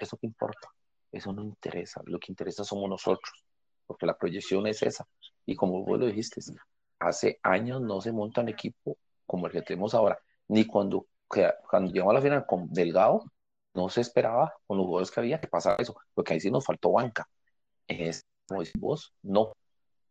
eso 0.00 0.16
que 0.16 0.26
importa, 0.26 0.68
eso 1.12 1.32
no 1.32 1.44
interesa. 1.44 2.00
Lo 2.06 2.18
que 2.18 2.32
interesa 2.32 2.64
somos 2.64 2.88
nosotros 2.88 3.44
porque 3.86 4.06
la 4.06 4.16
proyección 4.16 4.66
es 4.66 4.82
esa. 4.82 5.06
Y 5.48 5.56
como 5.56 5.82
vos 5.82 5.98
lo 5.98 6.04
dijiste, 6.04 6.42
hace 6.98 7.40
años 7.42 7.80
no 7.80 8.02
se 8.02 8.12
monta 8.12 8.42
un 8.42 8.50
equipo 8.50 8.98
como 9.24 9.46
el 9.46 9.52
que 9.52 9.62
tenemos 9.62 9.94
ahora, 9.94 10.18
ni 10.46 10.66
cuando, 10.66 11.06
cuando 11.26 11.90
llegamos 11.90 12.12
a 12.12 12.16
la 12.16 12.20
final 12.20 12.44
con 12.44 12.70
Delgado, 12.70 13.24
no 13.72 13.88
se 13.88 14.02
esperaba 14.02 14.52
con 14.66 14.76
los 14.76 14.84
jugadores 14.84 15.10
que 15.10 15.20
había 15.20 15.40
que 15.40 15.48
pasara 15.48 15.76
eso, 15.78 15.96
porque 16.12 16.34
ahí 16.34 16.40
sí 16.40 16.50
nos 16.50 16.66
faltó 16.66 16.92
banca. 16.92 17.26
Es, 17.86 18.26
como 18.46 18.60
decís 18.60 18.78
vos, 18.78 19.14
no. 19.22 19.54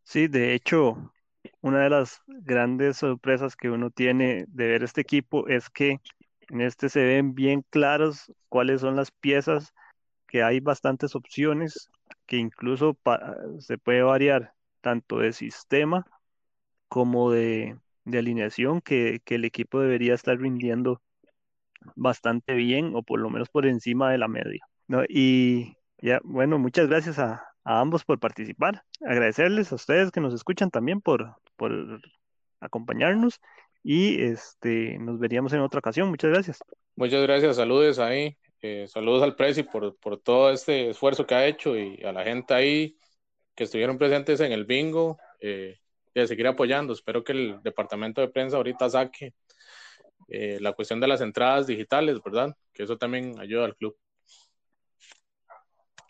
Sí, 0.02 0.28
de 0.28 0.56
hecho, 0.56 1.14
una 1.62 1.84
de 1.84 1.92
las 1.92 2.20
grandes 2.26 2.98
sorpresas 2.98 3.56
que 3.56 3.70
uno 3.70 3.92
tiene 3.92 4.46
de 4.48 4.68
ver 4.68 4.82
este 4.82 5.02
equipo 5.02 5.48
es 5.48 5.70
que 5.70 6.00
en 6.50 6.62
este 6.62 6.90
se 6.90 7.04
ven 7.04 7.36
bien 7.36 7.64
claros 7.70 8.34
cuáles 8.50 8.82
son 8.82 8.96
las 8.96 9.12
piezas, 9.12 9.72
que 10.26 10.42
hay 10.42 10.62
bastantes 10.62 11.14
opciones 11.14 11.92
que 12.26 12.38
incluso 12.38 12.98
se 13.60 13.78
puede 13.78 14.02
variar 14.02 14.57
tanto 14.82 15.20
de 15.20 15.34
sistema 15.34 16.06
como 16.88 17.32
de, 17.32 17.78
alineación 18.06 18.82
que, 18.82 19.22
el 19.26 19.46
equipo 19.46 19.80
debería 19.80 20.14
estar 20.14 20.38
rindiendo 20.38 21.02
bastante 21.96 22.54
bien 22.54 22.96
o 22.96 23.04
por 23.04 23.20
lo 23.20 23.30
menos 23.30 23.50
por 23.50 23.66
encima 23.66 24.12
de 24.12 24.18
la 24.18 24.28
media. 24.28 24.66
Y 25.10 25.76
ya, 26.02 26.20
bueno, 26.24 26.60
muchas 26.60 26.88
gracias 26.88 27.20
a, 27.20 27.44
ambos 27.64 28.06
por 28.06 28.20
participar. 28.20 28.84
Agradecerles 29.06 29.72
a 29.72 29.76
ustedes 29.76 30.12
que 30.12 30.22
nos 30.22 30.34
escuchan 30.34 30.72
también 30.72 31.02
por, 31.02 31.36
por 31.58 32.02
acompañarnos 32.62 33.42
y 33.84 34.22
este, 34.22 34.98
nos 35.00 35.20
veríamos 35.20 35.52
en 35.54 35.60
otra 35.60 35.80
ocasión. 35.80 36.10
Muchas 36.10 36.32
gracias. 36.32 36.60
Muchas 36.96 37.22
gracias, 37.24 37.58
saludos 37.58 38.00
ahí. 38.00 38.38
Eh, 38.62 38.88
saludos 38.88 39.22
al 39.22 39.36
Prezi 39.36 39.64
por, 39.64 39.98
por 39.98 40.20
todo 40.20 40.52
este 40.52 40.90
esfuerzo 40.90 41.28
que 41.28 41.36
ha 41.36 41.46
hecho 41.46 41.78
y 41.78 42.02
a 42.04 42.12
la 42.12 42.24
gente 42.24 42.54
ahí 42.54 42.98
que 43.58 43.64
estuvieron 43.64 43.98
presentes 43.98 44.40
en 44.40 44.52
el 44.52 44.66
bingo, 44.66 45.18
eh, 45.42 45.80
de 46.14 46.28
seguir 46.28 46.48
apoyando. 46.48 46.94
Espero 46.94 47.24
que 47.24 47.34
el 47.34 47.62
departamento 47.64 48.22
de 48.22 48.30
prensa 48.30 48.56
ahorita 48.56 48.88
saque 48.90 49.34
eh, 50.30 50.60
la 50.62 50.74
cuestión 50.74 51.00
de 51.00 51.08
las 51.08 51.22
entradas 51.22 51.66
digitales, 51.66 52.20
¿verdad? 52.24 52.56
Que 52.72 52.84
eso 52.84 52.98
también 52.98 53.38
ayuda 53.40 53.66
al 53.66 53.76
club. 53.76 53.98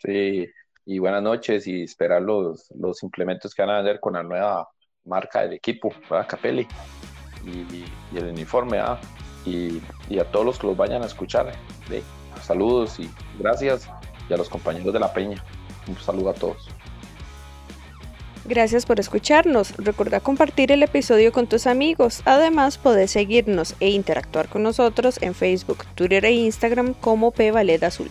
Sí, 0.00 0.46
y 0.84 0.98
buenas 0.98 1.22
noches 1.22 1.66
y 1.66 1.82
esperar 1.82 2.20
los, 2.20 2.70
los 2.78 3.02
implementos 3.02 3.54
que 3.54 3.62
van 3.62 3.70
a 3.70 3.78
vender 3.78 3.98
con 3.98 4.12
la 4.12 4.22
nueva 4.22 4.68
marca 5.04 5.40
del 5.40 5.54
equipo, 5.54 5.90
¿verdad? 6.10 6.28
Capelli, 6.28 6.68
y, 7.46 7.84
el 8.16 8.24
uniforme. 8.26 8.78
Y, 9.46 9.80
y, 10.10 10.18
a 10.18 10.30
todos 10.30 10.44
los 10.44 10.58
que 10.58 10.66
los 10.66 10.76
vayan 10.76 11.02
a 11.02 11.06
escuchar. 11.06 11.48
¿eh? 11.90 12.02
Saludos 12.42 13.00
y 13.00 13.08
gracias. 13.38 13.88
Y 14.28 14.34
a 14.34 14.36
los 14.36 14.50
compañeros 14.50 14.92
de 14.92 15.00
la 15.00 15.10
Peña. 15.10 15.42
Un 15.86 15.96
saludo 15.96 16.28
a 16.28 16.34
todos. 16.34 16.68
Gracias 18.48 18.86
por 18.86 18.98
escucharnos. 18.98 19.76
Recuerda 19.76 20.20
compartir 20.20 20.72
el 20.72 20.82
episodio 20.82 21.32
con 21.32 21.46
tus 21.46 21.66
amigos. 21.66 22.22
Además, 22.24 22.78
podés 22.78 23.10
seguirnos 23.10 23.74
e 23.78 23.90
interactuar 23.90 24.48
con 24.48 24.62
nosotros 24.62 25.18
en 25.20 25.34
Facebook, 25.34 25.84
Twitter 25.94 26.24
e 26.24 26.32
Instagram 26.32 26.94
como 26.94 27.30
P 27.30 27.52
Azul. 27.82 28.08